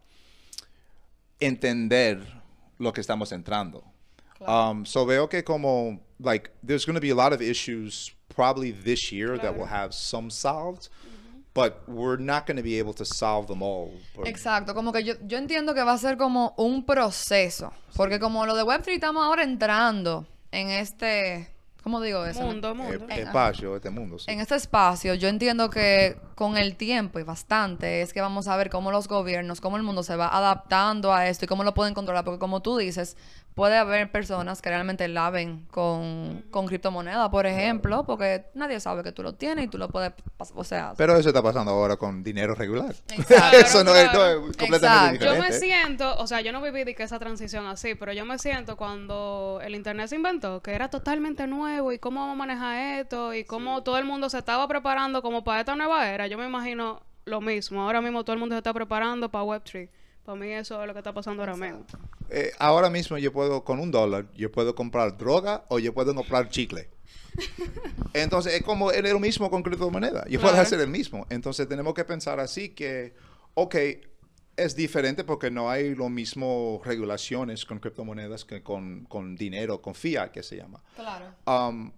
entender 1.39 2.21
lo 2.79 2.91
que 2.91 3.01
estamos 3.01 3.31
entrando. 3.31 3.83
Um, 4.41 4.85
so 4.85 5.05
veo 5.05 5.27
que 5.27 5.43
como, 5.43 5.99
like, 6.19 6.51
there's 6.61 6.85
going 6.85 6.95
to 6.95 7.01
be 7.01 7.09
a 7.09 7.15
lot 7.15 7.33
of 7.33 7.41
issues 7.41 8.11
probably 8.29 8.71
this 8.71 9.11
year 9.11 9.37
that 9.37 9.57
will 9.57 9.65
have 9.65 9.93
some 9.93 10.29
solved, 10.29 10.89
but 11.53 11.83
we're 11.87 12.17
not 12.17 12.45
going 12.45 12.57
to 12.57 12.63
be 12.63 12.77
able 12.77 12.93
to 12.93 13.05
solve 13.05 13.47
them 13.47 13.63
all. 13.63 13.93
Exacto, 14.25 14.73
como 14.73 14.91
que 14.91 15.03
yo, 15.03 15.15
yo 15.25 15.37
entiendo 15.37 15.73
que 15.73 15.83
va 15.83 15.93
a 15.93 15.97
ser 15.97 16.17
como 16.17 16.53
un 16.57 16.85
proceso, 16.85 17.71
porque 17.95 18.19
como 18.19 18.45
lo 18.45 18.55
de 18.55 18.63
Web3 18.63 18.95
estamos 18.95 19.25
ahora 19.25 19.43
entrando 19.43 20.27
en 20.51 20.69
este, 20.69 21.47
¿cómo 21.85 22.01
digo 22.01 22.25
eso? 22.25 22.41
Mundo, 22.41 22.71
eh, 22.71 22.73
mundo. 22.73 23.05
espacio, 23.09 23.75
este 23.75 23.91
mundo. 23.91 24.17
sí. 24.17 24.31
En 24.31 24.39
este 24.39 24.55
espacio, 24.55 25.13
yo 25.13 25.27
entiendo 25.27 25.69
que 25.69 26.17
con 26.33 26.57
el 26.57 26.77
tiempo 26.77 27.19
y 27.19 27.23
bastante 27.23 28.01
es 28.01 28.11
que 28.11 28.21
vamos 28.21 28.47
a 28.47 28.57
ver 28.57 28.71
cómo 28.71 28.91
los 28.91 29.07
gobiernos, 29.07 29.61
cómo 29.61 29.77
el 29.77 29.83
mundo 29.83 30.01
se 30.01 30.15
va 30.15 30.35
adaptando 30.35 31.13
a 31.13 31.27
esto 31.27 31.45
y 31.45 31.47
cómo 31.47 31.63
lo 31.63 31.75
pueden 31.75 31.93
controlar, 31.93 32.25
porque 32.25 32.39
como 32.39 32.63
tú 32.63 32.77
dices, 32.77 33.17
puede 33.55 33.77
haber 33.77 34.11
personas 34.11 34.61
que 34.61 34.69
realmente 34.69 35.07
laven 35.07 35.65
con, 35.71 36.43
con 36.51 36.67
criptomonedas, 36.67 37.29
por 37.29 37.45
ejemplo, 37.45 38.05
porque 38.05 38.47
nadie 38.53 38.81
sabe 38.81 39.01
que 39.01 39.13
tú 39.13 39.23
lo 39.23 39.33
tienes 39.33 39.65
y 39.65 39.67
tú 39.69 39.77
lo 39.77 39.87
puedes, 39.87 40.11
o 40.53 40.63
sea, 40.65 40.93
Pero 40.97 41.15
eso 41.17 41.29
está 41.29 41.41
pasando 41.41 41.71
ahora 41.71 41.95
con 41.95 42.21
dinero 42.21 42.53
regular. 42.53 42.93
Exacto. 43.09 43.57
eso 43.57 43.83
no, 43.83 43.95
es, 43.95 44.13
no 44.13 44.25
es 44.25 44.57
completamente 44.57 44.75
Exacto. 44.75 45.25
Yo 45.25 45.31
diferente. 45.31 45.53
me 45.53 45.53
siento, 45.53 46.17
o 46.17 46.27
sea, 46.27 46.41
yo 46.41 46.51
no 46.51 46.61
viví 46.61 46.83
de 46.83 46.93
que 46.93 47.03
esa 47.03 47.17
transición 47.17 47.65
así, 47.65 47.95
pero 47.95 48.11
yo 48.11 48.25
me 48.25 48.37
siento 48.37 48.75
cuando 48.75 49.61
el 49.63 49.73
internet 49.73 50.09
se 50.09 50.17
inventó, 50.17 50.61
que 50.61 50.73
era 50.73 50.89
totalmente 50.89 51.47
nuevo 51.47 51.93
y 51.93 51.97
cómo 51.99 52.19
vamos 52.19 52.33
a 52.33 52.37
manejar 52.37 52.99
esto 52.99 53.33
y 53.33 53.45
cómo 53.45 53.83
todo 53.83 53.97
el 53.97 54.03
mundo 54.03 54.29
se 54.29 54.37
estaba 54.37 54.67
preparando 54.67 55.21
como 55.21 55.45
para 55.45 55.61
esta 55.61 55.75
nueva 55.75 56.09
era. 56.09 56.27
Yo 56.27 56.37
me 56.37 56.45
imagino 56.45 57.01
lo 57.23 57.39
mismo. 57.39 57.83
Ahora 57.83 58.01
mismo 58.01 58.25
todo 58.25 58.33
el 58.33 58.39
mundo 58.39 58.55
se 58.55 58.57
está 58.57 58.73
preparando 58.73 59.31
para 59.31 59.45
Web3. 59.45 59.89
Para 60.25 60.39
mí 60.39 60.51
eso 60.51 60.81
es 60.81 60.87
lo 60.87 60.93
que 60.93 60.99
está 60.99 61.13
pasando 61.13 61.43
ahora 61.43 61.55
mismo. 61.55 61.85
Eh, 62.29 62.51
ahora 62.57 62.89
mismo 62.89 63.17
yo 63.19 63.31
puedo, 63.31 63.63
con 63.63 63.79
un 63.79 63.91
dólar, 63.91 64.25
yo 64.33 64.51
puedo 64.51 64.73
comprar 64.73 65.17
droga 65.17 65.65
o 65.69 65.77
yo 65.77 65.93
puedo 65.93 66.15
comprar 66.15 66.49
chicle. 66.49 66.89
Entonces 68.13 68.55
es 68.55 68.63
como 68.63 68.91
es 68.91 69.03
lo 69.03 69.19
mismo 69.19 69.51
con 69.51 69.61
criptomonedas. 69.61 70.25
Yo 70.27 70.41
puedo 70.41 70.55
hacer 70.57 70.79
el 70.79 70.87
mismo. 70.89 71.27
Entonces 71.29 71.67
tenemos 71.69 71.93
que 71.93 72.03
pensar 72.05 72.39
así 72.39 72.69
que, 72.69 73.13
ok, 73.53 73.75
es 74.57 74.75
diferente 74.75 75.23
porque 75.23 75.51
no 75.51 75.69
hay 75.69 75.93
lo 75.93 76.09
mismo 76.09 76.81
regulaciones 76.83 77.63
con 77.63 77.79
criptomonedas 77.79 78.45
que 78.45 78.63
con, 78.63 79.05
con 79.05 79.35
dinero, 79.35 79.81
con 79.81 79.93
fiat, 79.93 80.31
que 80.31 80.41
se 80.41 80.57
llama. 80.57 80.81
Claro. 80.95 81.35
Um, 81.45 81.91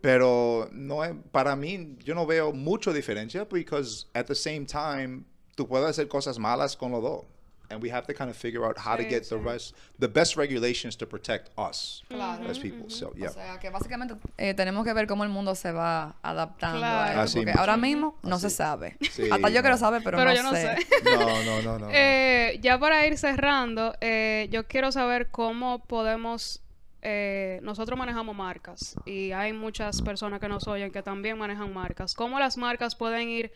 pero 0.00 0.70
no 0.72 1.04
es, 1.04 1.14
para 1.30 1.56
mí, 1.56 1.96
yo 2.04 2.14
no 2.14 2.24
veo 2.24 2.52
mucha 2.52 2.92
diferencia 2.92 3.44
because 3.44 4.06
at 4.14 4.24
the 4.26 4.34
same 4.34 4.64
time, 4.64 5.24
tú 5.56 5.68
puedes 5.68 5.88
hacer 5.88 6.08
cosas 6.08 6.38
malas 6.38 6.74
con 6.74 6.92
los 6.92 7.02
dos. 7.02 7.24
And 7.70 7.82
we 7.82 7.90
have 7.90 8.06
to 8.06 8.14
kind 8.14 8.30
of 8.30 8.36
figure 8.36 8.64
out 8.64 8.76
how 8.78 8.96
to 8.96 9.02
Sí, 9.02 9.08
get 9.08 9.22
the 9.28 9.36
sí. 9.36 9.44
rest, 9.44 9.74
the 9.98 10.06
best 10.08 10.36
regulations 10.36 10.96
to 10.96 11.06
protect 11.06 11.50
us 11.58 12.02
Claro. 12.08 12.48
as 12.48 12.58
people. 12.58 12.88
So, 12.88 13.12
yeah. 13.16 13.28
O 13.30 13.32
sea, 13.32 13.58
que 13.58 13.70
básicamente 13.70 14.14
eh, 14.38 14.54
tenemos 14.54 14.84
que 14.84 14.92
ver 14.92 15.06
cómo 15.06 15.24
el 15.24 15.30
mundo 15.30 15.54
se 15.54 15.72
va 15.72 16.16
adaptando 16.22 16.78
Claro. 16.78 17.08
a 17.08 17.12
eso, 17.12 17.20
Así 17.22 17.34
porque 17.38 17.46
mismo. 17.46 17.60
ahora 17.60 17.76
mismo 17.76 18.18
no 18.22 18.36
Así. 18.36 18.50
se 18.50 18.56
sabe. 18.56 18.96
Sí, 19.10 19.28
Hasta 19.30 19.48
yo 19.48 19.56
no. 19.56 19.60
quiero 19.62 19.76
saber, 19.78 20.02
pero, 20.04 20.16
Pero 20.18 20.30
no, 20.30 20.36
yo 20.36 20.42
no 20.42 20.52
sé. 20.52 20.76
no, 21.04 21.44
no, 21.44 21.62
no, 21.62 21.78
no. 21.80 21.88
Eh, 21.92 22.58
ya 22.62 22.78
para 22.78 23.06
ir 23.06 23.18
cerrando, 23.18 23.94
eh, 24.00 24.48
yo 24.50 24.66
quiero 24.66 24.92
saber 24.92 25.28
cómo 25.30 25.84
podemos... 25.86 26.62
eh, 27.02 27.60
nosotros 27.62 27.96
manejamos 27.98 28.34
marcas 28.34 28.96
y 29.04 29.30
hay 29.32 29.52
muchas 29.52 30.02
personas 30.02 30.40
que 30.40 30.48
nos 30.48 30.66
oyen 30.66 30.90
que 30.90 31.02
también 31.02 31.38
manejan 31.38 31.72
marcas. 31.72 32.14
¿Cómo 32.14 32.38
las 32.40 32.56
marcas 32.56 32.94
pueden 32.96 33.28
ir 33.28 33.52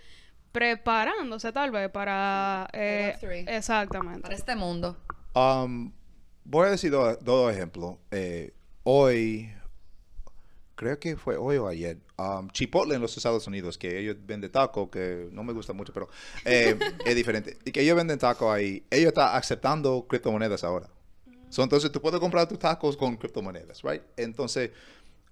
preparándose 0.52 1.52
tal 1.52 1.70
vez 1.70 1.90
para... 1.90 2.68
eh, 2.72 3.16
Web3. 3.20 3.48
exactamente. 3.48 4.22
Para 4.22 4.34
este 4.34 4.56
mundo. 4.56 4.96
Um, 5.34 5.92
voy 6.44 6.66
a 6.68 6.70
decir 6.70 6.90
dos, 6.90 7.18
dos 7.22 7.52
ejemplos. 7.52 7.96
Eh, 8.10 8.52
hoy, 8.82 9.52
creo 10.74 10.98
que 10.98 11.16
fue 11.16 11.36
hoy 11.36 11.56
o 11.58 11.68
ayer, 11.68 11.98
um, 12.18 12.48
Chipotle 12.50 12.94
en 12.94 13.00
los 13.02 13.16
Estados 13.16 13.46
Unidos, 13.46 13.76
que 13.78 13.98
ellos 13.98 14.16
venden 14.24 14.50
taco, 14.50 14.90
que 14.90 15.28
no 15.32 15.44
me 15.44 15.52
gusta 15.52 15.72
mucho, 15.72 15.92
pero 15.92 16.08
eh, 16.44 16.78
es 17.04 17.14
diferente. 17.14 17.58
Y 17.64 17.72
que 17.72 17.82
ellos 17.82 17.96
venden 17.96 18.18
taco 18.18 18.50
ahí, 18.50 18.84
ellos 18.90 19.08
están 19.08 19.36
aceptando 19.36 20.06
criptomonedas 20.08 20.64
ahora. 20.64 20.88
So, 21.48 21.62
entonces 21.64 21.90
tú 21.90 22.00
puedes 22.00 22.20
comprar 22.20 22.46
tus 22.48 22.58
tacos 22.60 22.96
con 22.96 23.16
criptomonedas, 23.16 23.82
right? 23.82 24.02
Entonces, 24.16 24.70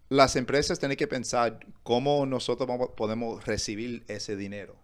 las 0.09 0.35
empresas 0.37 0.79
tienen 0.79 0.97
que 0.97 1.07
pensar 1.07 1.61
cómo 1.83 2.27
nosotros 2.27 2.67
vamos- 2.69 2.91
podemos 2.97 3.45
recibir 3.47 4.05
ese 4.09 4.35
dinero. 4.37 4.75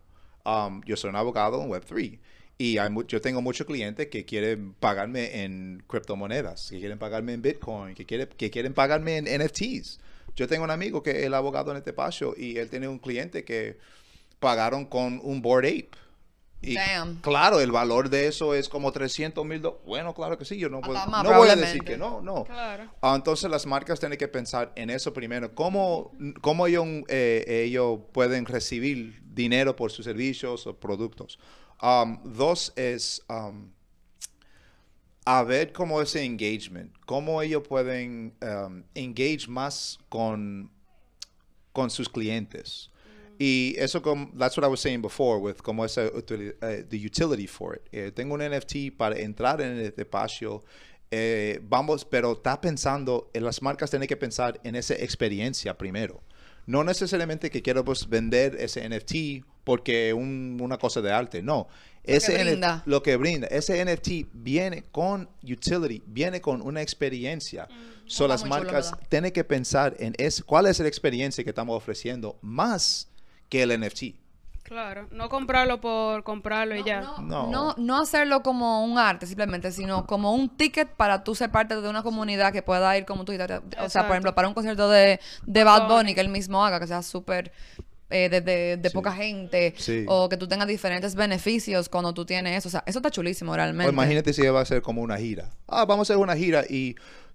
Um, 0.44 0.82
yo 0.84 0.96
soy 0.96 1.10
un 1.10 1.16
abogado 1.16 1.62
en 1.62 1.68
Web3 1.70 2.18
y 2.58 2.78
hay 2.78 2.90
yo 3.08 3.20
tengo 3.20 3.40
muchos 3.42 3.66
clientes 3.66 4.08
que 4.08 4.24
quieren 4.26 4.74
pagarme 4.74 5.42
en 5.42 5.82
criptomonedas, 5.88 6.68
que 6.70 6.78
quieren 6.80 6.98
pagarme 6.98 7.32
en 7.32 7.42
Bitcoin, 7.42 7.94
que, 7.94 8.04
quiere- 8.06 8.28
que 8.28 8.50
quieren 8.50 8.74
pagarme 8.74 9.16
en 9.16 9.26
NFTs. 9.26 10.00
Yo 10.36 10.46
tengo 10.48 10.64
un 10.64 10.70
amigo 10.70 11.02
que 11.02 11.24
es 11.24 11.32
abogado 11.32 11.70
en 11.70 11.78
este 11.78 11.90
espacio 11.90 12.34
y 12.36 12.58
él 12.58 12.68
tiene 12.68 12.88
un 12.88 12.98
cliente 12.98 13.44
que 13.44 13.78
pagaron 14.40 14.86
con 14.86 15.20
un 15.22 15.42
Board 15.42 15.66
Ape. 15.66 15.90
Y 16.66 16.74
Damn. 16.74 17.16
claro, 17.20 17.60
el 17.60 17.70
valor 17.70 18.08
de 18.08 18.26
eso 18.26 18.54
es 18.54 18.68
como 18.68 18.90
300 18.92 19.44
mil 19.44 19.60
dólares. 19.60 19.84
Bueno, 19.86 20.14
claro 20.14 20.38
que 20.38 20.44
sí, 20.44 20.56
yo 20.58 20.68
no, 20.68 20.80
puedo- 20.80 21.04
no 21.06 21.34
voy 21.36 21.48
a 21.48 21.56
decir 21.56 21.82
que 21.84 21.96
no, 21.96 22.20
no. 22.20 22.44
Claro. 22.44 22.90
Ah, 23.02 23.14
entonces 23.16 23.50
las 23.50 23.66
marcas 23.66 24.00
tienen 24.00 24.18
que 24.18 24.28
pensar 24.28 24.72
en 24.76 24.90
eso 24.90 25.12
primero. 25.12 25.54
¿Cómo, 25.54 26.12
cómo 26.40 26.66
ellos, 26.66 26.86
eh, 27.08 27.44
ellos 27.66 28.00
pueden 28.12 28.46
recibir 28.46 29.22
dinero 29.24 29.76
por 29.76 29.90
sus 29.92 30.04
servicios 30.04 30.66
o 30.66 30.74
productos? 30.78 31.38
Um, 31.82 32.18
dos 32.24 32.72
es 32.76 33.22
um, 33.28 33.70
a 35.26 35.42
ver 35.42 35.72
cómo 35.72 36.00
ese 36.00 36.24
engagement, 36.24 36.92
cómo 37.06 37.40
ellos 37.42 37.62
pueden 37.66 38.34
um, 38.42 38.82
engage 38.94 39.48
más 39.48 39.98
con, 40.08 40.70
con 41.72 41.90
sus 41.90 42.08
clientes. 42.08 42.90
Y 43.38 43.74
eso, 43.78 44.00
como, 44.00 44.30
that's 44.38 44.56
what 44.56 44.64
I 44.64 44.70
was 44.70 44.80
saying 44.80 45.02
before, 45.02 45.40
with 45.40 45.56
como 45.56 45.84
esa 45.84 46.04
eh, 46.06 46.84
the 46.88 46.96
utility 46.96 47.46
for 47.46 47.76
it. 47.76 47.82
Eh, 47.92 48.12
tengo 48.12 48.34
un 48.34 48.40
NFT 48.42 48.96
para 48.96 49.18
entrar 49.18 49.60
en 49.60 49.78
este 49.80 50.02
espacio. 50.02 50.62
eh, 51.10 51.60
vamos, 51.62 52.04
pero 52.04 52.32
está 52.32 52.60
pensando, 52.60 53.30
en 53.34 53.44
las 53.44 53.62
marcas 53.62 53.88
tienen 53.90 54.08
que 54.08 54.16
pensar 54.16 54.58
en 54.64 54.74
esa 54.74 54.94
experiencia 54.94 55.76
primero. 55.78 56.22
No 56.66 56.82
necesariamente 56.82 57.50
que 57.50 57.62
quiero 57.62 57.84
pues, 57.84 58.08
vender 58.08 58.56
ese 58.58 58.82
NFT 58.88 59.44
porque 59.62 60.12
un- 60.12 60.58
una 60.60 60.76
cosa 60.76 61.00
de 61.02 61.12
arte, 61.12 61.40
no. 61.42 61.68
Ese 62.02 62.32
NF 62.34 62.44
brinda. 62.50 62.82
lo 62.86 63.02
que 63.02 63.16
brinda. 63.16 63.46
Ese 63.48 63.80
NFT 63.84 64.26
viene 64.32 64.82
con 64.90 65.28
utility, 65.42 66.02
viene 66.06 66.40
con 66.40 66.60
una 66.62 66.82
experiencia. 66.82 67.68
So, 68.06 68.24
Está 68.24 68.28
las 68.34 68.44
marcas 68.46 68.92
tienen 69.08 69.30
que 69.30 69.44
pensar 69.44 69.94
en 70.00 70.14
es, 70.18 70.42
cuál 70.42 70.66
es 70.66 70.80
la 70.80 70.88
experiencia 70.88 71.44
que 71.44 71.50
estamos 71.50 71.76
ofreciendo 71.76 72.38
más 72.42 73.08
que 73.54 73.62
el 73.62 73.80
NFT. 73.80 74.16
Claro. 74.64 75.06
No 75.10 75.28
comprarlo 75.28 75.78
por 75.80 76.24
comprarlo 76.24 76.74
y 76.74 76.82
ya. 76.84 77.02
No, 77.02 77.18
No. 77.20 77.50
no, 77.50 77.74
no 77.76 78.00
hacerlo 78.00 78.42
como 78.42 78.82
un 78.84 78.98
arte 78.98 79.26
simplemente, 79.26 79.70
sino 79.72 80.06
como 80.06 80.32
un 80.34 80.48
ticket 80.48 80.88
para 80.88 81.22
tú 81.22 81.34
ser 81.34 81.50
parte 81.50 81.78
de 81.80 81.88
una 81.88 82.02
comunidad 82.02 82.50
que 82.52 82.62
pueda 82.62 82.96
ir 82.96 83.04
como 83.04 83.24
tú. 83.26 83.32
O 83.32 83.36
sea, 83.36 83.58
Exacto. 83.58 84.06
por 84.08 84.10
ejemplo, 84.16 84.34
para 84.34 84.48
un 84.48 84.54
concierto 84.54 84.88
de, 84.88 85.20
de 85.46 85.64
Bad 85.64 85.82
Bunny 85.82 85.94
Bunny. 85.96 86.14
que 86.14 86.20
él 86.22 86.28
mismo 86.30 86.64
haga, 86.64 86.80
que 86.80 86.86
sea 86.86 87.02
súper 87.02 87.52
eh, 88.10 88.28
de, 88.28 88.40
de- 88.42 88.76
de 88.76 88.88
Sí. 88.90 88.94
poca 88.94 89.12
gente, 89.12 89.74
Sí. 89.76 90.04
o 90.08 90.28
que 90.28 90.36
tú 90.36 90.46
tengas 90.46 90.68
diferentes 90.68 91.14
beneficios 91.14 91.88
cuando 91.88 92.12
tú 92.14 92.24
tienes 92.24 92.56
eso. 92.58 92.68
O 92.68 92.70
sea, 92.70 92.82
eso 92.86 92.98
está 93.00 93.10
chulísimo 93.10 93.52
O 93.52 93.56
realmente. 93.56 93.92
imagínate 93.92 94.32
si 94.32 94.42
va 94.46 94.60
a 94.60 94.64
ser 94.64 94.82
como 94.82 95.02
una 95.02 95.16
gira. 95.18 95.50
Ah, 95.66 95.84
vamos 95.84 96.08
a 96.08 96.12
hacer 96.12 96.22
una 96.22 96.36
gira 96.36 96.62
y 96.68 96.94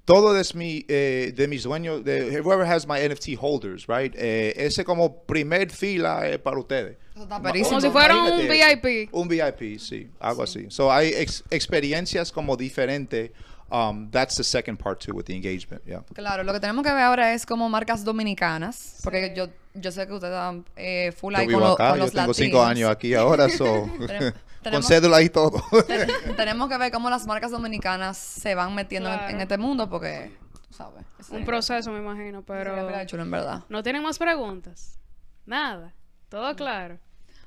todo 0.09 0.35
es 0.39 0.55
mi, 0.55 0.83
eh, 0.87 1.31
de 1.35 1.47
mis 1.47 1.61
dueños, 1.63 2.03
de 2.03 2.41
whoever 2.41 2.65
has 2.65 2.87
my 2.87 2.97
NFT 2.99 3.35
holders, 3.39 3.85
right? 3.87 4.11
Eh, 4.17 4.53
ese 4.57 4.83
como 4.83 5.21
primer 5.23 5.69
fila 5.69 6.27
eh, 6.27 6.39
para 6.39 6.57
ustedes. 6.57 6.97
Está. 7.15 7.39
Como 7.39 7.79
si 7.81 7.89
fuera 7.91 8.15
un 8.23 8.39
eso. 8.39 8.51
VIP. 8.51 9.09
Un 9.13 9.27
VIP, 9.27 9.77
sí, 9.79 10.07
algo 10.19 10.41
así. 10.41 10.65
So 10.69 10.91
hay 10.91 11.09
ex- 11.09 11.43
experiencias 11.51 12.31
como 12.31 12.57
diferentes. 12.57 13.29
Um, 13.71 14.09
that's 14.11 14.35
the 14.35 14.43
second 14.43 14.77
part 14.77 14.99
too 14.99 15.13
with 15.13 15.25
the 15.25 15.35
engagement, 15.35 15.83
yeah. 15.85 16.01
Claro, 16.13 16.43
lo 16.43 16.53
que 16.53 16.59
tenemos 16.59 16.83
que 16.83 16.91
ver 16.91 17.03
ahora 17.03 17.33
es 17.33 17.45
como 17.45 17.69
marcas 17.69 18.03
dominicanas, 18.03 18.99
porque 19.03 19.33
yo, 19.35 19.47
yo 19.75 19.91
sé 19.91 20.07
que 20.07 20.13
ustedes 20.13 20.33
están 20.33 20.65
eh, 20.75 21.11
full 21.11 21.33
Yo 21.33 21.39
ahí 21.39 21.47
vivo 21.47 21.59
con, 21.59 21.67
lo- 21.69 21.73
acá, 21.75 21.89
con 21.89 21.99
yo 21.99 22.03
los 22.05 22.13
tengo 22.13 22.33
cinco 22.33 22.63
años 22.63 22.89
aquí 22.89 23.13
ahora, 23.13 23.47
so, 23.49 23.85
Tenemos- 23.99 24.33
con 24.71 24.83
cédula 24.83 25.21
y 25.21 25.29
todo. 25.29 25.63
Ten- 25.87 26.09
tenemos 26.35 26.67
que 26.69 26.77
ver 26.77 26.91
cómo 26.91 27.09
las 27.09 27.25
marcas 27.27 27.51
dominicanas 27.51 28.17
se 28.17 28.55
van 28.55 28.73
metiendo 28.75 29.09
en- 29.09 29.17
Claro. 29.17 29.33
en, 29.35 29.41
este 29.41 29.57
mundo 29.57 29.89
porque, 29.89 30.31
tú 30.67 30.73
sabes. 30.73 31.05
Un 31.29 31.45
proceso, 31.45 31.91
me 31.91 31.99
imagino, 31.99 32.41
pero... 32.43 32.87
pila 32.87 32.97
de 32.99 33.05
chulo, 33.05 33.23
en 33.23 33.31
verdad. 33.31 33.63
¿No 33.69 33.83
tienen 33.83 34.01
más 34.03 34.17
preguntas? 34.17 34.97
Nada. 35.45 35.93
Todo 36.27 36.55
claro. 36.55 36.97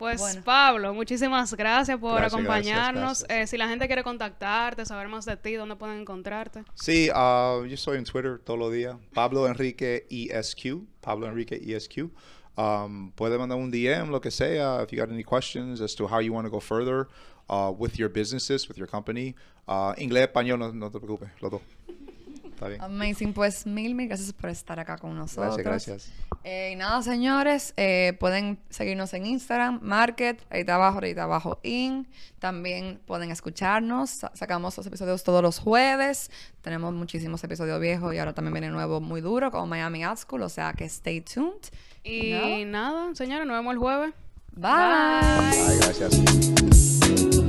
Pues 0.02 0.18
Bueno. 0.20 0.42
Pablo, 0.42 0.94
muchísimas 0.94 1.54
gracias 1.54 1.96
por 1.96 2.16
Gracias, 2.16 2.34
acompañarnos. 2.34 3.20
gracias, 3.20 3.28
gracias. 3.28 3.44
Eh, 3.44 3.46
si 3.46 3.56
la 3.56 3.68
gente 3.68 3.86
quiere 3.86 4.02
contactarte, 4.02 4.84
saber 4.84 5.06
más 5.06 5.24
de 5.26 5.36
ti, 5.36 5.54
¿dónde 5.54 5.76
pueden 5.76 6.00
encontrarte? 6.00 6.64
Sí, 6.74 7.08
uh, 7.10 7.64
yo 7.64 7.74
estoy 7.74 7.98
en 7.98 8.04
Twitter 8.04 8.40
todos 8.40 8.58
los 8.58 8.72
días. 8.72 8.96
Pablo 9.14 9.46
Enrique 9.46 10.04
ESQ. 10.10 10.82
Pablo 11.00 11.28
Enrique 11.28 11.54
ESQ. 11.54 12.10
Um, 12.56 13.12
puede 13.12 13.38
mandar 13.38 13.56
un 13.58 13.70
DM, 13.70 14.10
lo 14.10 14.20
que 14.20 14.32
sea, 14.32 14.82
if 14.82 14.90
you 14.90 14.98
got 14.98 15.08
any 15.08 15.22
questions 15.22 15.80
as 15.80 15.94
to 15.94 16.08
how 16.08 16.18
you 16.18 16.32
want 16.32 16.46
to 16.46 16.50
go 16.50 16.58
further 16.58 17.06
uh, 17.48 17.70
with 17.70 17.96
your 17.96 18.08
businesses, 18.10 18.68
with 18.68 18.76
your 18.76 18.88
company. 18.88 19.36
Uh, 19.68 19.94
inglés, 19.98 20.24
español, 20.24 20.58
no, 20.58 20.72
no 20.72 20.90
te 20.90 20.98
preocupes, 20.98 21.30
los 21.40 21.52
dos. 21.52 21.60
Está 22.64 22.68
bien. 22.68 22.80
Amazing, 22.82 23.32
pues 23.32 23.66
mil, 23.66 23.94
mil 23.94 24.08
gracias 24.08 24.32
por 24.32 24.50
estar 24.50 24.78
acá 24.78 24.96
con 24.98 25.16
nosotros. 25.16 25.56
Gracias, 25.56 26.08
gracias. 26.08 26.12
Eh, 26.44 26.70
y 26.72 26.76
nada, 26.76 27.02
señores, 27.02 27.74
eh, 27.76 28.16
pueden 28.18 28.58
seguirnos 28.70 29.12
en 29.14 29.26
Instagram, 29.26 29.78
Market, 29.82 30.40
ahí 30.50 30.60
está 30.60 30.74
abajo, 30.76 31.00
ahí 31.02 31.10
está 31.10 31.24
abajo, 31.24 31.58
In. 31.62 32.08
También 32.38 33.00
pueden 33.06 33.30
escucharnos, 33.30 34.10
sa- 34.10 34.32
sacamos 34.34 34.76
los 34.76 34.86
episodios 34.86 35.22
todos 35.22 35.42
los 35.42 35.58
jueves. 35.58 36.30
Tenemos 36.60 36.92
muchísimos 36.94 37.42
episodios 37.44 37.80
viejos 37.80 38.12
y 38.14 38.18
ahora 38.18 38.32
también 38.32 38.54
viene 38.54 38.68
nuevo 38.70 39.00
muy 39.00 39.20
duro 39.20 39.50
como 39.50 39.66
Miami 39.66 40.02
Art 40.04 40.18
School, 40.18 40.42
o 40.42 40.48
sea 40.48 40.72
que 40.72 40.84
stay 40.86 41.20
tuned. 41.20 41.62
Y 42.04 42.32
nada. 42.32 42.64
nada, 42.66 43.14
señores, 43.14 43.46
nos 43.46 43.56
vemos 43.56 43.72
el 43.74 43.78
jueves. 43.78 44.12
Bye. 44.54 44.70
Ay, 44.72 45.78
gracias. 45.80 47.41